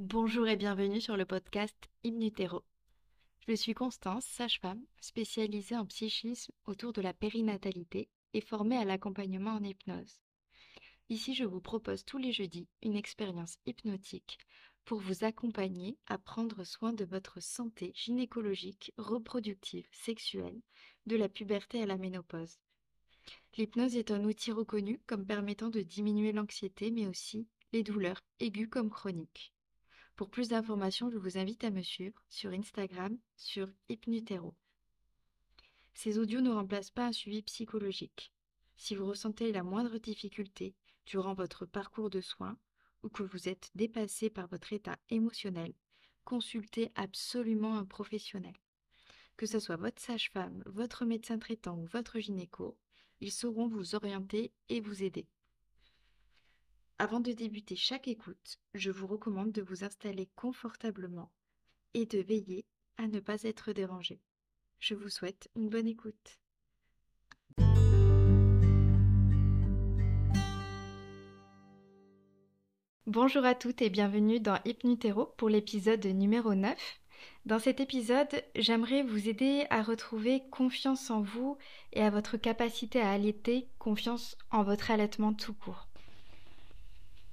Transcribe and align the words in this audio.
Bonjour 0.00 0.46
et 0.46 0.54
bienvenue 0.54 1.00
sur 1.00 1.16
le 1.16 1.24
podcast 1.24 1.74
Hypnutero. 2.04 2.62
Je 3.48 3.54
suis 3.54 3.74
Constance, 3.74 4.24
sage-femme, 4.24 4.84
spécialisée 5.00 5.76
en 5.76 5.86
psychisme 5.86 6.52
autour 6.66 6.92
de 6.92 7.00
la 7.00 7.12
périnatalité 7.12 8.08
et 8.32 8.40
formée 8.40 8.76
à 8.76 8.84
l'accompagnement 8.84 9.54
en 9.54 9.64
hypnose. 9.64 10.20
Ici, 11.08 11.34
je 11.34 11.42
vous 11.42 11.60
propose 11.60 12.04
tous 12.04 12.16
les 12.16 12.30
jeudis 12.30 12.68
une 12.80 12.94
expérience 12.94 13.58
hypnotique 13.66 14.38
pour 14.84 15.00
vous 15.00 15.24
accompagner 15.24 15.98
à 16.06 16.16
prendre 16.16 16.62
soin 16.62 16.92
de 16.92 17.04
votre 17.04 17.42
santé 17.42 17.90
gynécologique, 17.96 18.92
reproductive, 18.98 19.88
sexuelle, 19.90 20.60
de 21.06 21.16
la 21.16 21.28
puberté 21.28 21.82
à 21.82 21.86
la 21.86 21.96
ménopause. 21.96 22.60
L'hypnose 23.56 23.96
est 23.96 24.12
un 24.12 24.22
outil 24.22 24.52
reconnu 24.52 25.00
comme 25.08 25.26
permettant 25.26 25.70
de 25.70 25.80
diminuer 25.80 26.30
l'anxiété 26.30 26.92
mais 26.92 27.08
aussi 27.08 27.48
les 27.72 27.82
douleurs 27.82 28.20
aiguës 28.38 28.68
comme 28.70 28.90
chroniques. 28.90 29.52
Pour 30.18 30.30
plus 30.30 30.48
d'informations, 30.48 31.10
je 31.10 31.16
vous 31.16 31.38
invite 31.38 31.62
à 31.62 31.70
me 31.70 31.80
suivre 31.80 32.20
sur 32.28 32.50
Instagram 32.50 33.16
sur 33.36 33.68
Hypnutero. 33.88 34.52
Ces 35.94 36.18
audios 36.18 36.40
ne 36.40 36.50
remplacent 36.50 36.90
pas 36.90 37.06
un 37.06 37.12
suivi 37.12 37.40
psychologique. 37.42 38.32
Si 38.74 38.96
vous 38.96 39.06
ressentez 39.06 39.52
la 39.52 39.62
moindre 39.62 39.96
difficulté 39.98 40.74
durant 41.06 41.34
votre 41.34 41.66
parcours 41.66 42.10
de 42.10 42.20
soins 42.20 42.58
ou 43.04 43.08
que 43.08 43.22
vous 43.22 43.48
êtes 43.48 43.70
dépassé 43.76 44.28
par 44.28 44.48
votre 44.48 44.72
état 44.72 44.98
émotionnel, 45.08 45.72
consultez 46.24 46.90
absolument 46.96 47.78
un 47.78 47.84
professionnel. 47.84 48.54
Que 49.36 49.46
ce 49.46 49.60
soit 49.60 49.76
votre 49.76 50.02
sage-femme, 50.02 50.64
votre 50.66 51.04
médecin 51.04 51.38
traitant 51.38 51.78
ou 51.78 51.84
votre 51.84 52.18
gynéco, 52.18 52.76
ils 53.20 53.30
sauront 53.30 53.68
vous 53.68 53.94
orienter 53.94 54.50
et 54.68 54.80
vous 54.80 55.04
aider. 55.04 55.28
Avant 57.00 57.20
de 57.20 57.30
débuter 57.30 57.76
chaque 57.76 58.08
écoute, 58.08 58.58
je 58.74 58.90
vous 58.90 59.06
recommande 59.06 59.52
de 59.52 59.62
vous 59.62 59.84
installer 59.84 60.28
confortablement 60.34 61.30
et 61.94 62.06
de 62.06 62.18
veiller 62.18 62.64
à 62.96 63.06
ne 63.06 63.20
pas 63.20 63.44
être 63.44 63.72
dérangé. 63.72 64.20
Je 64.80 64.96
vous 64.96 65.08
souhaite 65.08 65.48
une 65.54 65.68
bonne 65.68 65.86
écoute. 65.86 66.40
Bonjour 73.06 73.44
à 73.44 73.54
toutes 73.54 73.80
et 73.80 73.90
bienvenue 73.90 74.40
dans 74.40 74.58
Hypnutero 74.64 75.26
pour 75.36 75.48
l'épisode 75.48 76.04
numéro 76.04 76.56
9. 76.56 76.76
Dans 77.46 77.60
cet 77.60 77.78
épisode, 77.78 78.42
j'aimerais 78.56 79.04
vous 79.04 79.28
aider 79.28 79.66
à 79.70 79.84
retrouver 79.84 80.42
confiance 80.50 81.10
en 81.10 81.22
vous 81.22 81.58
et 81.92 82.02
à 82.02 82.10
votre 82.10 82.36
capacité 82.36 83.00
à 83.00 83.12
allaiter, 83.12 83.68
confiance 83.78 84.36
en 84.50 84.64
votre 84.64 84.90
allaitement 84.90 85.32
tout 85.32 85.54
court. 85.54 85.87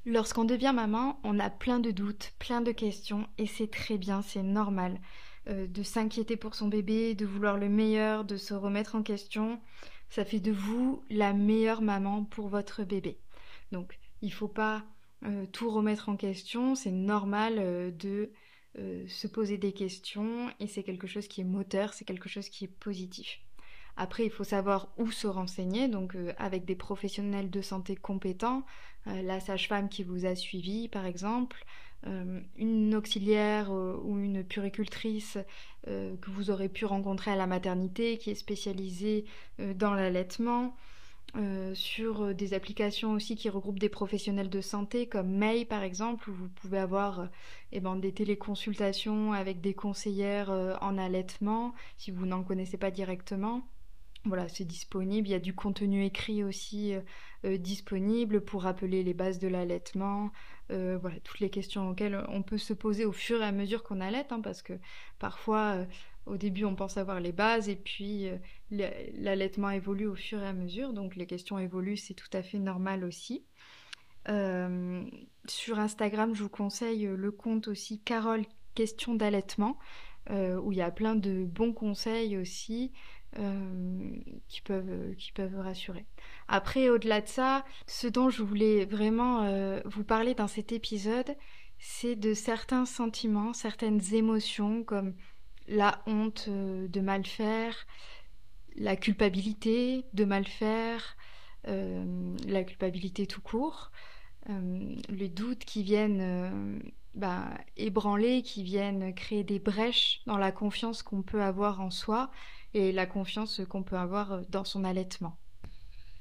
Lorsqu'on 0.08 0.46
devient 0.46 0.72
maman, 0.76 1.20
on 1.24 1.40
a 1.40 1.50
plein 1.50 1.80
de 1.80 1.90
doutes, 1.90 2.34
plein 2.38 2.62
de 2.62 2.72
questions, 2.72 3.28
et 3.40 3.48
c'est 3.48 3.72
très 3.72 3.98
bien, 3.98 4.22
c'est 4.22 4.44
normal 4.44 5.00
euh, 5.48 5.66
de 5.66 5.82
s'inquiéter 5.82 6.38
pour 6.38 6.54
son 6.54 6.68
bébé, 6.68 7.16
de 7.16 7.26
vouloir 7.26 7.58
le 7.58 7.70
meilleur, 7.70 8.24
de 8.24 8.38
se 8.38 8.54
remettre 8.54 8.94
en 8.94 9.02
question. 9.02 9.60
Ça 10.12 10.24
fait 10.24 10.40
de 10.40 10.52
vous 10.52 11.04
la 11.10 11.34
meilleure 11.34 11.82
maman 11.82 12.24
pour 12.24 12.50
votre 12.50 12.84
bébé. 12.84 13.18
Donc, 13.72 13.98
il 14.22 14.30
ne 14.30 14.34
faut 14.34 14.48
pas 14.48 14.84
euh, 15.24 15.48
tout 15.52 15.72
remettre 15.72 16.08
en 16.08 16.18
question, 16.18 16.76
c'est 16.76 16.92
normal 16.92 17.56
euh, 17.58 17.90
de 17.90 18.32
se 19.08 19.28
poser 19.28 19.58
des 19.58 19.72
questions, 19.72 20.52
et 20.60 20.68
c'est 20.68 20.84
quelque 20.84 21.08
chose 21.08 21.30
qui 21.30 21.40
est 21.40 21.46
moteur, 21.46 21.94
c'est 21.94 22.04
quelque 22.04 22.28
chose 22.28 22.50
qui 22.50 22.66
est 22.66 22.80
positif. 22.80 23.40
Après, 23.98 24.26
il 24.26 24.32
faut 24.32 24.44
savoir 24.44 24.90
où 24.98 25.12
se 25.12 25.28
renseigner, 25.28 25.88
donc 25.88 26.18
avec 26.38 26.66
des 26.66 26.76
professionnels 26.76 27.50
de 27.50 27.62
santé 27.62 27.96
compétents, 27.96 28.64
euh, 29.08 29.22
la 29.22 29.40
sage-femme 29.40 29.90
qui 29.90 30.04
vous 30.04 30.26
a 30.26 30.36
suivi, 30.36 30.88
par 30.88 31.06
exemple, 31.06 31.64
euh, 32.08 32.40
une 32.58 32.96
auxiliaire 32.96 33.72
euh, 33.72 34.00
ou 34.04 34.20
une 34.20 34.44
puricultrice 34.44 35.38
que 35.88 36.32
vous 36.32 36.50
aurez 36.50 36.68
pu 36.68 36.86
rencontrer 36.86 37.30
à 37.30 37.36
la 37.36 37.46
maternité 37.46 38.18
qui 38.18 38.32
est 38.32 38.36
spécialisée 38.36 39.24
dans 39.60 39.94
l'allaitement. 39.94 40.76
sur 41.76 42.34
des 42.34 42.56
applications 42.56 43.12
aussi 43.12 43.36
qui 43.36 43.50
regroupent 43.50 43.78
des 43.78 43.90
professionnels 43.90 44.50
de 44.50 44.62
santé 44.62 45.08
comme 45.08 45.30
May 45.30 45.64
par 45.64 45.84
exemple 45.84 46.32
où 46.32 46.34
vous 46.34 46.50
pouvez 46.50 46.80
avoir 46.80 47.30
eh 47.72 47.82
ben, 47.82 47.98
des 47.98 48.14
téléconsultations 48.14 49.32
avec 49.34 49.62
des 49.62 49.76
conseillères 49.76 50.50
en 50.82 50.98
allaitement 50.98 51.76
si 51.98 52.10
vous 52.10 52.26
n'en 52.26 52.42
connaissez 52.42 52.78
pas 52.78 52.90
directement. 52.90 53.62
Voilà, 54.26 54.50
c'est 54.50 54.66
disponible. 54.66 55.28
Il 55.28 55.32
y 55.32 55.36
a 55.36 55.40
du 55.40 55.54
contenu 55.54 56.04
écrit 56.04 56.44
aussi 56.44 56.96
euh, 56.96 57.02
euh, 57.46 57.58
disponible 57.58 58.42
pour 58.42 58.64
rappeler 58.64 59.04
les 59.04 59.14
bases 59.14 59.38
de 59.38 59.48
l'allaitement. 59.48 60.32
Euh, 60.72 60.98
voilà, 61.00 61.20
toutes 61.20 61.40
les 61.42 61.52
questions 61.52 61.90
auxquelles 61.90 62.26
on 62.30 62.42
peut 62.42 62.58
se 62.58 62.74
poser 62.74 63.06
au 63.06 63.12
fur 63.12 63.42
et 63.42 63.46
à 63.46 63.52
mesure 63.52 63.84
qu'on 63.84 64.02
allaite, 64.02 64.32
hein, 64.32 64.42
parce 64.42 64.64
que 64.64 64.74
parfois, 65.20 65.86
au 66.26 66.38
début, 66.38 66.66
on 66.66 66.74
pense 66.74 66.98
avoir 66.98 67.20
les 67.20 67.34
bases 67.34 67.70
et 67.70 67.76
puis 67.76 68.28
l'allaitement 68.72 69.70
évolue 69.70 70.08
au 70.08 70.16
fur 70.16 70.42
et 70.42 70.48
à 70.48 70.54
mesure. 70.54 70.92
Donc 70.92 71.16
les 71.16 71.28
questions 71.28 71.60
évoluent, 71.60 71.98
c'est 71.98 72.16
tout 72.16 72.30
à 72.34 72.42
fait 72.42 72.58
normal 72.58 73.04
aussi. 73.04 73.46
sur 74.26 75.80
Instagram, 75.80 76.34
je 76.34 76.42
vous 76.42 76.50
conseille 76.50 77.06
le 77.06 77.32
compte 77.32 77.68
aussi 77.68 78.00
Carole 78.00 78.46
Question 78.74 79.14
d'allaitement, 79.14 79.78
où 80.32 80.72
il 80.72 80.80
y 80.80 80.82
a 80.82 80.92
plein 80.92 81.16
de 81.16 81.46
bons 81.46 81.74
conseils 81.74 82.38
aussi. 82.38 82.92
Euh, 83.38 84.12
qui, 84.48 84.62
peuvent, 84.62 85.14
qui 85.18 85.34
peuvent 85.34 85.60
rassurer. 85.60 86.06
Après, 86.48 86.90
au-delà 86.90 87.20
de 87.20 87.28
ça, 87.28 87.66
ce 87.86 88.08
dont 88.08 88.30
je 88.30 88.44
voulais 88.44 88.86
vraiment 88.86 89.44
euh, 89.44 89.82
vous 89.84 90.06
parler 90.06 90.36
dans 90.36 90.48
cet 90.48 90.72
épisode, 90.72 91.36
c'est 91.78 92.16
de 92.16 92.34
certains 92.34 92.86
sentiments, 92.86 93.52
certaines 93.52 94.14
émotions 94.14 94.86
comme 94.86 95.16
la 95.68 96.02
honte 96.08 96.46
euh, 96.48 96.88
de 96.88 97.02
mal 97.02 97.26
faire, 97.26 97.76
la 98.78 98.96
culpabilité 98.96 100.06
de 100.14 100.24
mal 100.24 100.48
faire, 100.48 101.18
la 101.66 102.64
culpabilité 102.64 103.26
tout 103.26 103.42
court, 103.42 103.92
les 105.10 105.30
doutes 105.30 105.66
qui 105.66 105.82
viennent 105.82 106.80
ben, 107.16 107.50
ébranler, 107.76 108.44
qui 108.44 108.62
viennent 108.62 109.16
créer 109.16 109.44
des 109.44 109.60
brèches 109.60 110.22
dans 110.28 110.38
la 110.38 110.52
confiance 110.52 111.02
qu'on 111.02 111.24
peut 111.24 111.42
avoir 111.42 111.82
en 111.82 111.90
soi 111.90 112.30
et 112.76 112.92
la 112.92 113.06
confiance 113.06 113.62
qu'on 113.70 113.84
peut 113.84 113.98
avoir 113.98 114.34
euh, 114.34 114.42
dans 114.50 114.66
son 114.66 114.84
allaitement. 114.84 115.40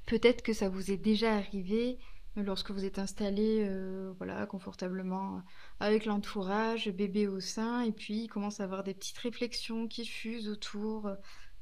Peut-être 0.06 0.42
que 0.42 0.52
ça 0.52 0.68
vous 0.68 0.92
est 0.92 0.96
déjà 0.96 1.34
arrivé 1.34 1.98
euh, 2.38 2.44
lorsque 2.44 2.70
vous 2.70 2.84
êtes 2.84 3.00
installé 3.00 3.64
euh, 3.68 4.12
voilà, 4.18 4.46
confortablement 4.46 5.42
avec 5.80 6.06
l'entourage, 6.06 6.88
bébé 6.88 7.26
au 7.26 7.40
sein, 7.40 7.82
et 7.82 7.90
puis 7.90 8.22
il 8.22 8.28
commence 8.28 8.60
à 8.60 8.64
avoir 8.64 8.84
des 8.84 8.94
petites 8.94 9.18
réflexions 9.18 9.88
qui 9.88 10.06
fusent 10.06 10.48
autour. 10.48 11.10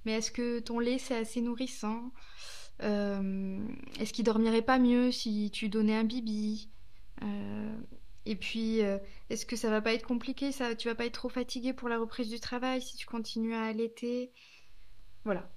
Mais 0.05 0.13
est-ce 0.13 0.31
que 0.31 0.61
ton 0.61 0.79
lait 0.79 0.99
c'est 0.99 1.17
assez 1.17 1.41
nourrissant 1.41 2.13
Est-ce 2.81 4.13
qu'il 4.13 4.25
dormirait 4.25 4.61
pas 4.61 4.79
mieux 4.79 5.11
si 5.11 5.51
tu 5.53 5.71
donnais 5.71 5.97
un 5.97 6.05
bibi 6.05 6.69
Et 8.27 8.35
puis, 8.35 8.81
est-ce 9.31 9.47
que 9.47 9.55
ça 9.55 9.71
va 9.71 9.81
pas 9.81 9.95
être 9.95 10.07
compliqué 10.07 10.51
ça 10.51 10.75
Tu 10.75 10.89
vas 10.89 10.97
pas 10.97 11.07
être 11.07 11.15
trop 11.15 11.29
fatigué 11.29 11.73
pour 11.73 11.89
la 11.89 11.99
reprise 11.99 12.29
du 12.29 12.41
travail 12.41 12.83
si 12.83 12.97
tu 12.97 13.07
continues 13.07 13.55
à 13.55 13.63
allaiter? 13.63 14.33
Voilà. 15.25 15.49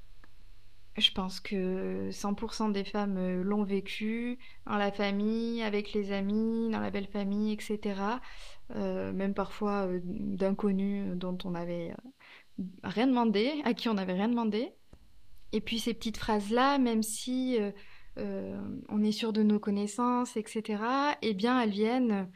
Je 0.98 1.12
pense 1.12 1.42
que 1.42 2.10
100% 2.12 2.72
des 2.72 2.86
femmes 2.86 3.18
euh, 3.18 3.44
l'ont 3.44 3.64
vécu 3.64 4.40
dans 4.66 4.78
la 4.78 4.94
famille, 4.94 5.62
avec 5.62 5.92
les 5.92 6.14
amis, 6.14 6.70
dans 6.72 6.80
la 6.80 6.90
belle 6.90 7.08
famille, 7.08 7.52
etc. 7.52 8.00
Euh, 8.76 9.12
même 9.12 9.34
parfois 9.34 9.88
euh, 9.88 10.00
d'inconnus 10.04 11.18
dont 11.18 11.38
on 11.44 11.52
n'avait 11.52 11.94
rien 12.84 13.08
demandé, 13.08 13.62
à 13.66 13.74
qui 13.74 13.90
on 13.90 13.96
n'avait 13.96 14.14
rien 14.14 14.30
demandé. 14.30 14.72
Et 15.52 15.60
puis 15.60 15.80
ces 15.80 15.94
petites 15.94 16.18
phrases-là, 16.18 16.78
même 16.78 17.04
si 17.04 17.58
on 18.18 19.04
est 19.04 19.12
sûr 19.12 19.34
de 19.34 19.44
nos 19.44 19.60
connaissances, 19.60 20.38
etc., 20.38 20.84
eh 21.22 21.34
bien 21.34 21.62
elles 21.62 21.70
viennent, 21.70 22.30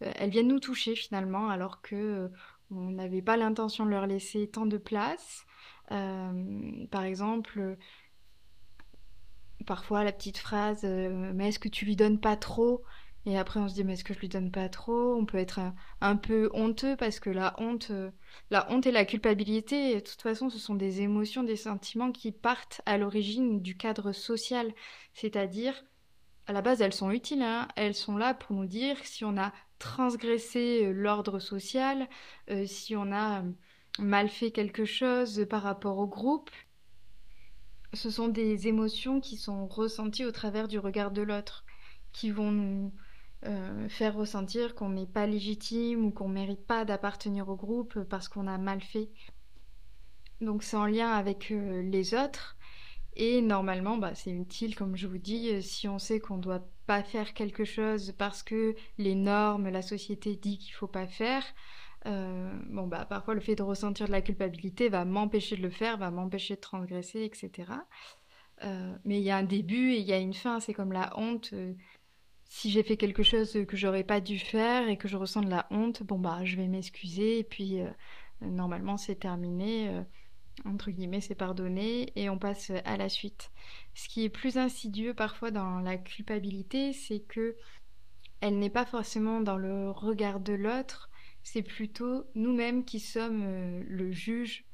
elles 0.00 0.30
viennent 0.30 0.48
nous 0.48 0.60
toucher 0.60 0.94
finalement, 0.94 1.48
alors 1.48 1.80
que 1.80 2.30
on 2.70 2.90
n'avait 2.90 3.22
pas 3.22 3.36
l'intention 3.36 3.84
de 3.86 3.90
leur 3.90 4.06
laisser 4.06 4.48
tant 4.48 4.66
de 4.66 4.78
place. 4.78 5.46
Euh, 5.92 6.86
par 6.90 7.04
exemple, 7.04 7.76
parfois 9.66 10.04
la 10.04 10.12
petite 10.12 10.38
phrase 10.38 10.82
euh, 10.84 11.32
Mais 11.34 11.48
est-ce 11.48 11.58
que 11.58 11.68
tu 11.68 11.84
lui 11.84 11.96
donnes 11.96 12.20
pas 12.20 12.36
trop? 12.36 12.82
Et 13.24 13.38
après 13.38 13.60
on 13.60 13.68
se 13.68 13.74
dit 13.74 13.84
Mais 13.84 13.94
est-ce 13.94 14.04
que 14.04 14.14
je 14.14 14.20
lui 14.20 14.28
donne 14.28 14.50
pas 14.50 14.68
trop? 14.68 15.14
On 15.16 15.26
peut 15.26 15.38
être 15.38 15.60
un, 16.00 16.16
peu 16.16 16.50
honteux 16.54 16.96
parce 16.96 17.20
que 17.20 17.30
la 17.30 17.54
honte, 17.58 17.88
euh, 17.90 18.10
la 18.50 18.70
honte 18.72 18.86
et 18.86 18.92
la 18.92 19.04
culpabilité, 19.04 19.96
de 19.96 20.00
toute 20.00 20.22
façon, 20.22 20.50
ce 20.50 20.58
sont 20.58 20.74
des 20.74 21.02
émotions, 21.02 21.42
des 21.42 21.56
sentiments 21.56 22.12
qui 22.12 22.32
partent 22.32 22.80
à 22.86 22.98
l'origine 22.98 23.60
du 23.62 23.76
cadre 23.76 24.12
social. 24.12 24.72
C'est-à-dire, 25.14 25.84
à 26.46 26.52
la 26.52 26.62
base, 26.62 26.80
elles 26.82 26.92
sont 26.92 27.10
utiles. 27.10 27.42
Hein. 27.42 27.68
elles 27.76 27.94
sont 27.94 28.16
là 28.16 28.34
pour 28.34 28.56
nous 28.56 28.66
dire 28.66 28.96
si 29.04 29.24
on 29.24 29.36
a 29.36 29.52
transgressé 29.78 30.92
l'ordre 30.92 31.38
social, 31.38 32.08
si 32.64 32.96
on 32.96 33.12
a 33.12 33.42
mal 33.98 34.28
fait 34.28 34.50
quelque 34.50 34.84
chose 34.84 35.46
par 35.48 35.62
rapport 35.62 35.98
au 35.98 36.06
groupe. 36.06 36.50
Ce 37.92 38.10
sont 38.10 38.28
des 38.28 38.68
émotions 38.68 39.20
qui 39.20 39.36
sont 39.36 39.66
ressenties 39.66 40.24
au 40.24 40.32
travers 40.32 40.68
du 40.68 40.78
regard 40.78 41.10
de 41.10 41.22
l'autre, 41.22 41.64
qui 42.12 42.30
vont 42.30 42.50
nous, 42.50 42.92
euh, 43.44 43.88
faire 43.88 44.14
ressentir 44.14 44.74
qu'on 44.74 44.88
n'est 44.88 45.06
pas 45.06 45.26
légitime 45.26 46.04
ou 46.04 46.10
qu'on 46.10 46.28
mérite 46.28 46.66
pas 46.66 46.84
d'appartenir 46.84 47.48
au 47.48 47.54
groupe 47.54 48.02
parce 48.04 48.28
qu'on 48.28 48.46
a 48.46 48.58
mal 48.58 48.80
fait. 48.80 49.08
Donc 50.40 50.62
c'est 50.62 50.76
en 50.76 50.86
lien 50.86 51.12
avec 51.12 51.50
euh, 51.50 51.82
les 51.82 52.14
autres. 52.14 52.56
Et 53.14 53.40
normalement, 53.40 53.96
bah, 53.96 54.14
c'est 54.14 54.30
utile, 54.30 54.74
comme 54.74 54.96
je 54.96 55.06
vous 55.06 55.18
dis, 55.18 55.50
euh, 55.50 55.60
si 55.60 55.88
on 55.88 55.98
sait 55.98 56.20
qu'on 56.20 56.36
ne 56.36 56.42
doit 56.42 56.66
pas 56.86 57.02
faire 57.02 57.34
quelque 57.34 57.64
chose 57.64 58.12
parce 58.18 58.42
que 58.42 58.74
les 58.98 59.14
normes, 59.14 59.68
la 59.68 59.82
société 59.82 60.36
dit 60.36 60.58
qu'il 60.58 60.74
faut 60.74 60.86
pas 60.86 61.06
faire. 61.06 61.42
Bon 62.06 62.86
bah 62.86 63.04
parfois 63.04 63.34
le 63.34 63.40
fait 63.40 63.56
de 63.56 63.62
ressentir 63.62 64.06
de 64.06 64.12
la 64.12 64.22
culpabilité 64.22 64.88
va 64.88 65.04
m'empêcher 65.04 65.56
de 65.56 65.62
le 65.62 65.70
faire, 65.70 65.98
va 65.98 66.10
m'empêcher 66.10 66.54
de 66.56 66.60
transgresser, 66.60 67.22
etc. 67.24 67.72
mais 69.04 69.18
il 69.18 69.24
y 69.24 69.30
a 69.30 69.36
un 69.36 69.42
début 69.42 69.92
et 69.92 69.98
il 69.98 70.06
y 70.06 70.12
a 70.12 70.18
une 70.18 70.34
fin. 70.34 70.60
C'est 70.60 70.74
comme 70.74 70.92
la 70.92 71.12
honte 71.18 71.52
si 72.48 72.70
j'ai 72.70 72.82
fait 72.82 72.96
quelque 72.96 73.22
chose 73.22 73.58
que 73.66 73.76
j'aurais 73.76 74.04
pas 74.04 74.20
dû 74.20 74.38
faire 74.38 74.88
et 74.88 74.96
que 74.96 75.08
je 75.08 75.16
ressens 75.16 75.42
de 75.42 75.50
la 75.50 75.66
honte, 75.70 76.02
bon 76.02 76.18
bah 76.18 76.44
je 76.44 76.56
vais 76.56 76.68
m'excuser 76.68 77.38
et 77.38 77.44
puis 77.44 77.80
euh, 77.80 77.90
normalement 78.40 78.96
c'est 78.96 79.16
terminé, 79.16 79.88
euh, 79.88 80.02
entre 80.64 80.90
guillemets 80.90 81.20
c'est 81.20 81.34
pardonné 81.34 82.12
et 82.16 82.30
on 82.30 82.38
passe 82.38 82.70
à 82.84 82.96
la 82.96 83.08
suite. 83.08 83.50
Ce 83.94 84.08
qui 84.08 84.24
est 84.24 84.28
plus 84.28 84.58
insidieux 84.58 85.14
parfois 85.14 85.50
dans 85.50 85.80
la 85.80 85.96
culpabilité, 85.96 86.92
c'est 86.92 87.20
que 87.20 87.56
elle 88.40 88.58
n'est 88.58 88.70
pas 88.70 88.84
forcément 88.84 89.40
dans 89.40 89.56
le 89.56 89.90
regard 89.90 90.40
de 90.40 90.52
l'autre, 90.52 91.10
c'est 91.46 91.62
plutôt 91.62 92.24
nous-mêmes 92.34 92.84
qui 92.84 92.98
sommes 92.98 93.42
euh, 93.44 93.84
le 93.86 94.10
juge. 94.10 94.64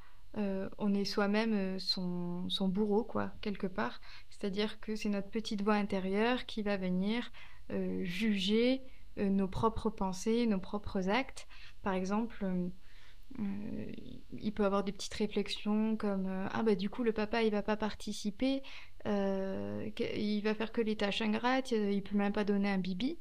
on 0.78 0.94
est 0.94 1.04
soi-même 1.04 1.78
son, 1.78 2.48
son 2.48 2.68
bourreau, 2.68 3.04
quoi, 3.04 3.32
quelque 3.42 3.66
part. 3.66 4.00
C'est-à-dire 4.30 4.80
que 4.80 4.96
c'est 4.96 5.10
notre 5.10 5.28
petite 5.28 5.60
voix 5.62 5.74
intérieure 5.74 6.46
qui 6.46 6.62
va 6.62 6.78
venir 6.78 7.30
euh, 7.70 8.04
juger 8.04 8.82
euh, 9.18 9.28
nos 9.28 9.46
propres 9.46 9.88
pensées, 9.88 10.46
nos 10.46 10.58
propres 10.58 11.08
actes. 11.08 11.46
Par 11.82 11.94
exemple, 11.94 12.44
euh, 13.38 13.92
il 14.32 14.52
peut 14.52 14.64
avoir 14.64 14.84
des 14.84 14.92
petites 14.92 15.14
réflexions 15.14 15.96
comme 15.96 16.26
ah 16.52 16.62
bah 16.62 16.74
du 16.74 16.90
coup 16.90 17.02
le 17.02 17.12
papa 17.12 17.42
il 17.42 17.50
va 17.50 17.62
pas 17.62 17.76
participer, 17.76 18.62
il 19.06 20.40
va 20.44 20.54
faire 20.54 20.72
que 20.72 20.80
les 20.80 20.96
tâches 20.96 21.22
ingrates, 21.22 21.70
il 21.70 22.02
peut 22.02 22.16
même 22.16 22.32
pas 22.32 22.44
donner 22.44 22.70
un 22.70 22.78
bibi. 22.78 23.18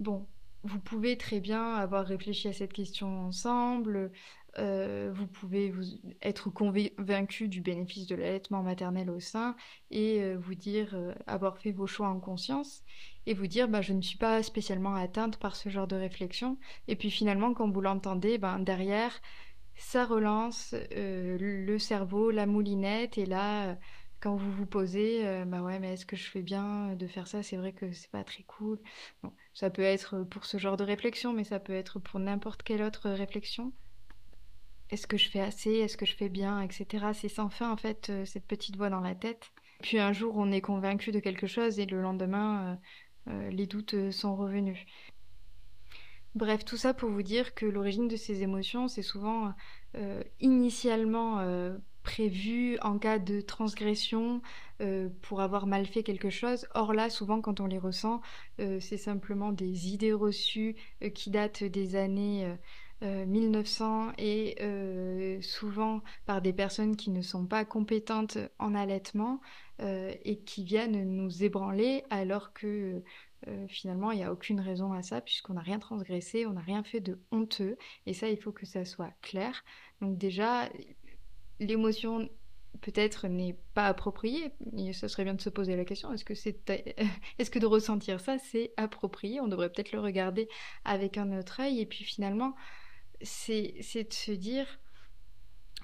Bon, 0.00 0.26
vous 0.64 0.80
pouvez 0.80 1.16
très 1.16 1.40
bien 1.40 1.74
avoir 1.74 2.06
réfléchi 2.06 2.48
à 2.48 2.52
cette 2.52 2.72
question 2.72 3.26
ensemble, 3.26 4.10
euh, 4.58 5.10
vous 5.12 5.26
pouvez 5.26 5.70
vous 5.70 5.84
être 6.22 6.48
convaincu 6.48 7.48
du 7.48 7.60
bénéfice 7.60 8.06
de 8.06 8.14
l'allaitement 8.14 8.62
maternel 8.62 9.10
au 9.10 9.18
sein 9.18 9.56
et 9.90 10.22
euh, 10.22 10.36
vous 10.38 10.54
dire 10.54 10.94
euh, 10.94 11.12
avoir 11.26 11.58
fait 11.58 11.72
vos 11.72 11.88
choix 11.88 12.08
en 12.08 12.20
conscience 12.20 12.84
et 13.26 13.34
vous 13.34 13.48
dire 13.48 13.68
bah, 13.68 13.82
je 13.82 13.92
ne 13.92 14.00
suis 14.00 14.18
pas 14.18 14.42
spécialement 14.42 14.94
atteinte 14.94 15.38
par 15.38 15.56
ce 15.56 15.68
genre 15.68 15.88
de 15.88 15.96
réflexion. 15.96 16.58
Et 16.88 16.96
puis 16.96 17.10
finalement, 17.10 17.52
quand 17.52 17.68
vous 17.68 17.80
l'entendez, 17.80 18.38
ben, 18.38 18.60
derrière, 18.60 19.20
ça 19.76 20.04
relance 20.04 20.74
le 20.92 21.78
cerveau, 21.78 22.30
la 22.30 22.46
moulinette 22.46 23.18
et 23.18 23.26
là 23.26 23.76
quand 24.24 24.36
vous 24.36 24.50
vous 24.50 24.66
posez, 24.66 25.44
bah 25.46 25.62
ouais, 25.62 25.78
mais 25.78 25.92
est-ce 25.92 26.06
que 26.06 26.16
je 26.16 26.24
fais 26.24 26.42
bien 26.42 26.94
de 26.96 27.06
faire 27.06 27.28
ça? 27.28 27.42
C'est 27.42 27.56
vrai 27.56 27.72
que 27.72 27.92
c'est 27.92 28.10
pas 28.10 28.24
très 28.24 28.42
cool. 28.42 28.80
ça 29.52 29.70
peut 29.70 29.82
être 29.82 30.24
pour 30.24 30.46
ce 30.46 30.56
genre 30.58 30.76
de 30.76 30.84
réflexion, 30.84 31.32
mais 31.32 31.44
ça 31.44 31.60
peut 31.60 31.74
être 31.74 32.00
pour 32.00 32.18
n'importe 32.18 32.62
quelle 32.62 32.82
autre 32.82 33.10
réflexion 33.10 33.72
est-ce 34.90 35.06
que 35.06 35.16
je 35.16 35.28
fais 35.28 35.40
assez, 35.40 35.72
est-ce 35.72 35.96
que 35.96 36.06
je 36.06 36.14
fais 36.14 36.28
bien, 36.28 36.60
etc. 36.60 37.12
C'est 37.14 37.28
sans 37.28 37.48
fin 37.48 37.70
en 37.70 37.76
fait 37.76 38.10
euh, 38.10 38.24
cette 38.24 38.46
petite 38.46 38.76
voix 38.76 38.90
dans 38.90 39.00
la 39.00 39.14
tête. 39.14 39.50
Puis 39.82 39.98
un 39.98 40.12
jour 40.12 40.34
on 40.36 40.52
est 40.52 40.60
convaincu 40.60 41.10
de 41.10 41.20
quelque 41.20 41.46
chose 41.46 41.78
et 41.78 41.86
le 41.86 42.00
lendemain 42.00 42.78
euh, 43.28 43.32
euh, 43.32 43.50
les 43.50 43.66
doutes 43.66 44.10
sont 44.10 44.36
revenus. 44.36 44.78
Bref, 46.34 46.64
tout 46.64 46.76
ça 46.76 46.94
pour 46.94 47.10
vous 47.10 47.22
dire 47.22 47.54
que 47.54 47.66
l'origine 47.66 48.08
de 48.08 48.16
ces 48.16 48.42
émotions, 48.42 48.88
c'est 48.88 49.02
souvent 49.02 49.54
initialement 50.40 51.38
prévu 52.04 52.78
en 52.82 52.98
cas 52.98 53.18
de 53.18 53.40
transgression 53.40 54.40
pour 55.22 55.40
avoir 55.40 55.66
mal 55.66 55.86
fait 55.86 56.02
quelque 56.02 56.30
chose. 56.30 56.66
Or 56.74 56.92
là, 56.92 57.10
souvent 57.10 57.40
quand 57.40 57.60
on 57.60 57.66
les 57.66 57.78
ressent, 57.78 58.20
c'est 58.58 58.98
simplement 58.98 59.50
des 59.50 59.88
idées 59.88 60.12
reçues 60.12 60.76
qui 61.14 61.30
datent 61.30 61.64
des 61.64 61.96
années 61.96 62.54
1900 63.02 64.08
euh, 64.08 64.12
et 64.18 64.56
euh, 64.60 65.40
souvent 65.42 66.02
par 66.26 66.40
des 66.42 66.52
personnes 66.52 66.96
qui 66.96 67.10
ne 67.10 67.22
sont 67.22 67.46
pas 67.46 67.64
compétentes 67.64 68.38
en 68.58 68.74
allaitement 68.74 69.40
euh, 69.82 70.14
et 70.24 70.38
qui 70.38 70.64
viennent 70.64 71.04
nous 71.04 71.44
ébranler 71.44 72.04
alors 72.10 72.52
que 72.52 73.02
finalement 73.68 74.10
il 74.10 74.16
n'y 74.16 74.24
a 74.24 74.32
aucune 74.32 74.58
raison 74.58 74.94
à 74.94 75.02
ça 75.02 75.20
puisqu'on 75.20 75.52
n'a 75.52 75.60
rien 75.60 75.78
transgressé, 75.78 76.46
on 76.46 76.54
n'a 76.54 76.62
rien 76.62 76.82
fait 76.82 77.00
de 77.00 77.20
honteux 77.30 77.76
et 78.06 78.14
ça 78.14 78.30
il 78.30 78.38
faut 78.38 78.52
que 78.52 78.64
ça 78.64 78.86
soit 78.86 79.12
clair. 79.20 79.64
Donc 80.00 80.16
déjà 80.16 80.70
l'émotion 81.60 82.28
peut-être 82.80 83.28
n'est 83.28 83.56
pas 83.74 83.86
appropriée, 83.86 84.52
mais 84.72 84.92
ce 84.92 85.08
serait 85.08 85.24
bien 85.24 85.34
de 85.34 85.40
se 85.40 85.48
poser 85.48 85.76
la 85.76 85.84
question 85.84 86.12
est-ce 86.12 86.24
que 86.24 86.34
c'est 86.34 86.68
est-ce 87.38 87.50
que 87.50 87.58
de 87.58 87.66
ressentir 87.66 88.20
ça 88.20 88.38
c'est 88.38 88.72
approprié? 88.76 89.40
On 89.40 89.48
devrait 89.48 89.70
peut-être 89.70 89.92
le 89.92 90.00
regarder 90.00 90.48
avec 90.84 91.16
un 91.18 91.38
autre 91.38 91.60
œil 91.60 91.80
et 91.80 91.86
puis 91.86 92.04
finalement 92.04 92.54
c'est 93.22 93.74
de 93.94 94.12
se 94.12 94.32
dire, 94.32 94.66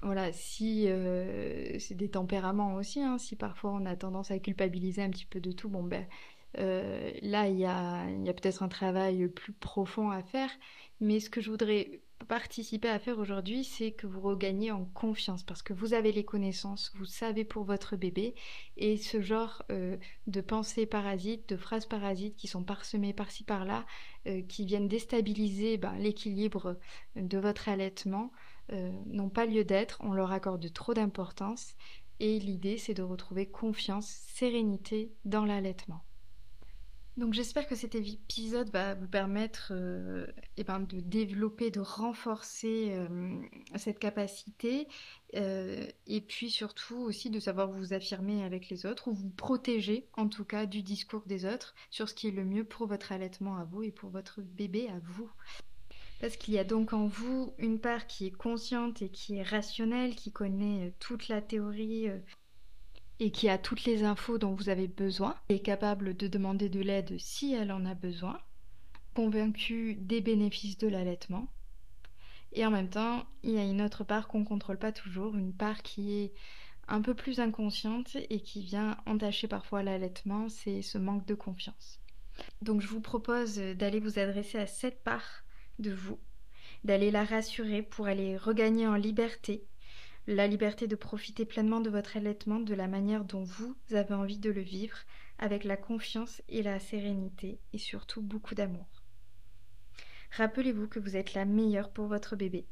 voilà, 0.03 0.31
si 0.31 0.87
euh, 0.87 1.77
c'est 1.79 1.95
des 1.95 2.09
tempéraments 2.09 2.75
aussi, 2.75 3.01
hein, 3.01 3.17
si 3.17 3.35
parfois 3.35 3.71
on 3.71 3.85
a 3.85 3.95
tendance 3.95 4.31
à 4.31 4.39
culpabiliser 4.39 5.01
un 5.01 5.09
petit 5.09 5.25
peu 5.25 5.39
de 5.39 5.51
tout, 5.51 5.69
bon 5.69 5.83
ben 5.83 6.05
euh, 6.57 7.11
là 7.21 7.47
il 7.47 7.57
y 7.57 7.65
a, 7.65 8.09
y 8.09 8.29
a 8.29 8.33
peut-être 8.33 8.61
un 8.63 8.67
travail 8.67 9.27
plus 9.29 9.53
profond 9.53 10.11
à 10.11 10.21
faire, 10.23 10.49
mais 10.99 11.19
ce 11.19 11.29
que 11.29 11.41
je 11.41 11.49
voudrais 11.49 12.01
participer 12.25 12.89
à 12.89 12.99
faire 12.99 13.19
aujourd'hui, 13.19 13.63
c'est 13.63 13.91
que 13.91 14.07
vous 14.07 14.21
regagnez 14.21 14.71
en 14.71 14.85
confiance 14.85 15.43
parce 15.43 15.61
que 15.61 15.73
vous 15.73 15.93
avez 15.93 16.11
les 16.11 16.23
connaissances, 16.23 16.91
vous 16.95 17.05
savez 17.05 17.43
pour 17.43 17.63
votre 17.63 17.95
bébé 17.95 18.35
et 18.77 18.97
ce 18.97 19.21
genre 19.21 19.63
euh, 19.71 19.97
de 20.27 20.41
pensées 20.41 20.85
parasites, 20.85 21.49
de 21.49 21.57
phrases 21.57 21.85
parasites 21.85 22.35
qui 22.35 22.47
sont 22.47 22.63
parsemées 22.63 23.13
par-ci 23.13 23.43
par-là, 23.43 23.85
euh, 24.27 24.41
qui 24.41 24.65
viennent 24.65 24.87
déstabiliser 24.87 25.77
ben, 25.77 25.97
l'équilibre 25.97 26.77
de 27.15 27.37
votre 27.37 27.69
allaitement, 27.69 28.31
euh, 28.71 28.91
n'ont 29.07 29.29
pas 29.29 29.45
lieu 29.45 29.63
d'être, 29.63 29.97
on 30.01 30.13
leur 30.13 30.31
accorde 30.31 30.71
trop 30.73 30.93
d'importance 30.93 31.75
et 32.19 32.39
l'idée 32.39 32.77
c'est 32.77 32.93
de 32.93 33.03
retrouver 33.03 33.47
confiance, 33.47 34.07
sérénité 34.07 35.11
dans 35.25 35.45
l'allaitement. 35.45 36.03
Donc 37.17 37.33
j'espère 37.33 37.67
que 37.67 37.75
cet 37.75 37.93
épisode 37.95 38.69
va 38.69 38.95
vous 38.95 39.07
permettre 39.07 39.73
euh, 39.75 40.27
eh 40.55 40.63
ben, 40.63 40.79
de 40.79 41.01
développer, 41.01 41.69
de 41.69 41.81
renforcer 41.81 42.91
euh, 42.91 43.35
cette 43.75 43.99
capacité 43.99 44.87
euh, 45.35 45.85
et 46.07 46.21
puis 46.21 46.49
surtout 46.49 46.95
aussi 46.95 47.29
de 47.29 47.41
savoir 47.41 47.69
vous 47.69 47.93
affirmer 47.93 48.45
avec 48.45 48.69
les 48.69 48.85
autres 48.85 49.09
ou 49.09 49.13
vous 49.13 49.29
protéger 49.29 50.07
en 50.13 50.29
tout 50.29 50.45
cas 50.45 50.65
du 50.65 50.83
discours 50.83 51.23
des 51.25 51.45
autres 51.45 51.75
sur 51.89 52.07
ce 52.07 52.13
qui 52.13 52.29
est 52.29 52.31
le 52.31 52.45
mieux 52.45 52.63
pour 52.63 52.87
votre 52.87 53.11
allaitement 53.11 53.57
à 53.57 53.65
vous 53.65 53.83
et 53.83 53.91
pour 53.91 54.09
votre 54.09 54.41
bébé 54.41 54.87
à 54.87 54.99
vous. 55.03 55.29
Parce 56.21 56.37
qu'il 56.37 56.53
y 56.53 56.59
a 56.59 56.63
donc 56.63 56.93
en 56.93 57.07
vous 57.07 57.53
une 57.57 57.79
part 57.79 58.07
qui 58.07 58.27
est 58.27 58.31
consciente 58.31 59.01
et 59.01 59.09
qui 59.09 59.35
est 59.35 59.43
rationnelle, 59.43 60.15
qui 60.15 60.31
connaît 60.31 60.93
toute 60.99 61.27
la 61.27 61.41
théorie 61.41 62.07
et 63.21 63.29
qui 63.29 63.49
a 63.49 63.59
toutes 63.59 63.85
les 63.85 64.03
infos 64.03 64.39
dont 64.39 64.55
vous 64.55 64.69
avez 64.69 64.87
besoin, 64.87 65.35
est 65.47 65.59
capable 65.59 66.17
de 66.17 66.27
demander 66.27 66.69
de 66.69 66.79
l'aide 66.79 67.19
si 67.19 67.53
elle 67.53 67.71
en 67.71 67.85
a 67.85 67.93
besoin, 67.93 68.39
convaincu 69.13 69.93
des 69.93 70.21
bénéfices 70.21 70.79
de 70.79 70.87
l'allaitement. 70.87 71.47
Et 72.53 72.65
en 72.65 72.71
même 72.71 72.89
temps, 72.89 73.23
il 73.43 73.51
y 73.51 73.59
a 73.59 73.63
une 73.63 73.83
autre 73.83 74.03
part 74.03 74.27
qu'on 74.27 74.39
ne 74.39 74.45
contrôle 74.45 74.79
pas 74.79 74.91
toujours, 74.91 75.37
une 75.37 75.53
part 75.53 75.83
qui 75.83 76.13
est 76.13 76.33
un 76.87 77.03
peu 77.03 77.13
plus 77.13 77.39
inconsciente 77.39 78.17
et 78.31 78.41
qui 78.41 78.63
vient 78.63 78.97
entacher 79.05 79.47
parfois 79.47 79.83
l'allaitement, 79.83 80.49
c'est 80.49 80.81
ce 80.81 80.97
manque 80.97 81.27
de 81.27 81.35
confiance. 81.35 81.99
Donc 82.63 82.81
je 82.81 82.87
vous 82.87 83.01
propose 83.01 83.57
d'aller 83.57 83.99
vous 83.99 84.17
adresser 84.17 84.57
à 84.57 84.65
cette 84.65 85.03
part 85.03 85.43
de 85.77 85.91
vous, 85.91 86.17
d'aller 86.83 87.11
la 87.11 87.23
rassurer 87.23 87.83
pour 87.83 88.07
aller 88.07 88.35
regagner 88.35 88.87
en 88.87 88.95
liberté 88.95 89.67
la 90.27 90.47
liberté 90.47 90.87
de 90.87 90.95
profiter 90.95 91.45
pleinement 91.45 91.81
de 91.81 91.89
votre 91.89 92.17
allaitement 92.17 92.59
de 92.59 92.73
la 92.73 92.87
manière 92.87 93.25
dont 93.25 93.43
vous 93.43 93.75
avez 93.91 94.13
envie 94.13 94.39
de 94.39 94.51
le 94.51 94.61
vivre, 94.61 94.97
avec 95.39 95.63
la 95.63 95.77
confiance 95.77 96.41
et 96.47 96.61
la 96.61 96.79
sérénité, 96.79 97.59
et 97.73 97.77
surtout 97.77 98.21
beaucoup 98.21 98.55
d'amour. 98.55 98.87
Rappelez-vous 100.31 100.87
que 100.87 100.99
vous 100.99 101.17
êtes 101.17 101.33
la 101.33 101.45
meilleure 101.45 101.91
pour 101.91 102.07
votre 102.07 102.35
bébé. 102.35 102.67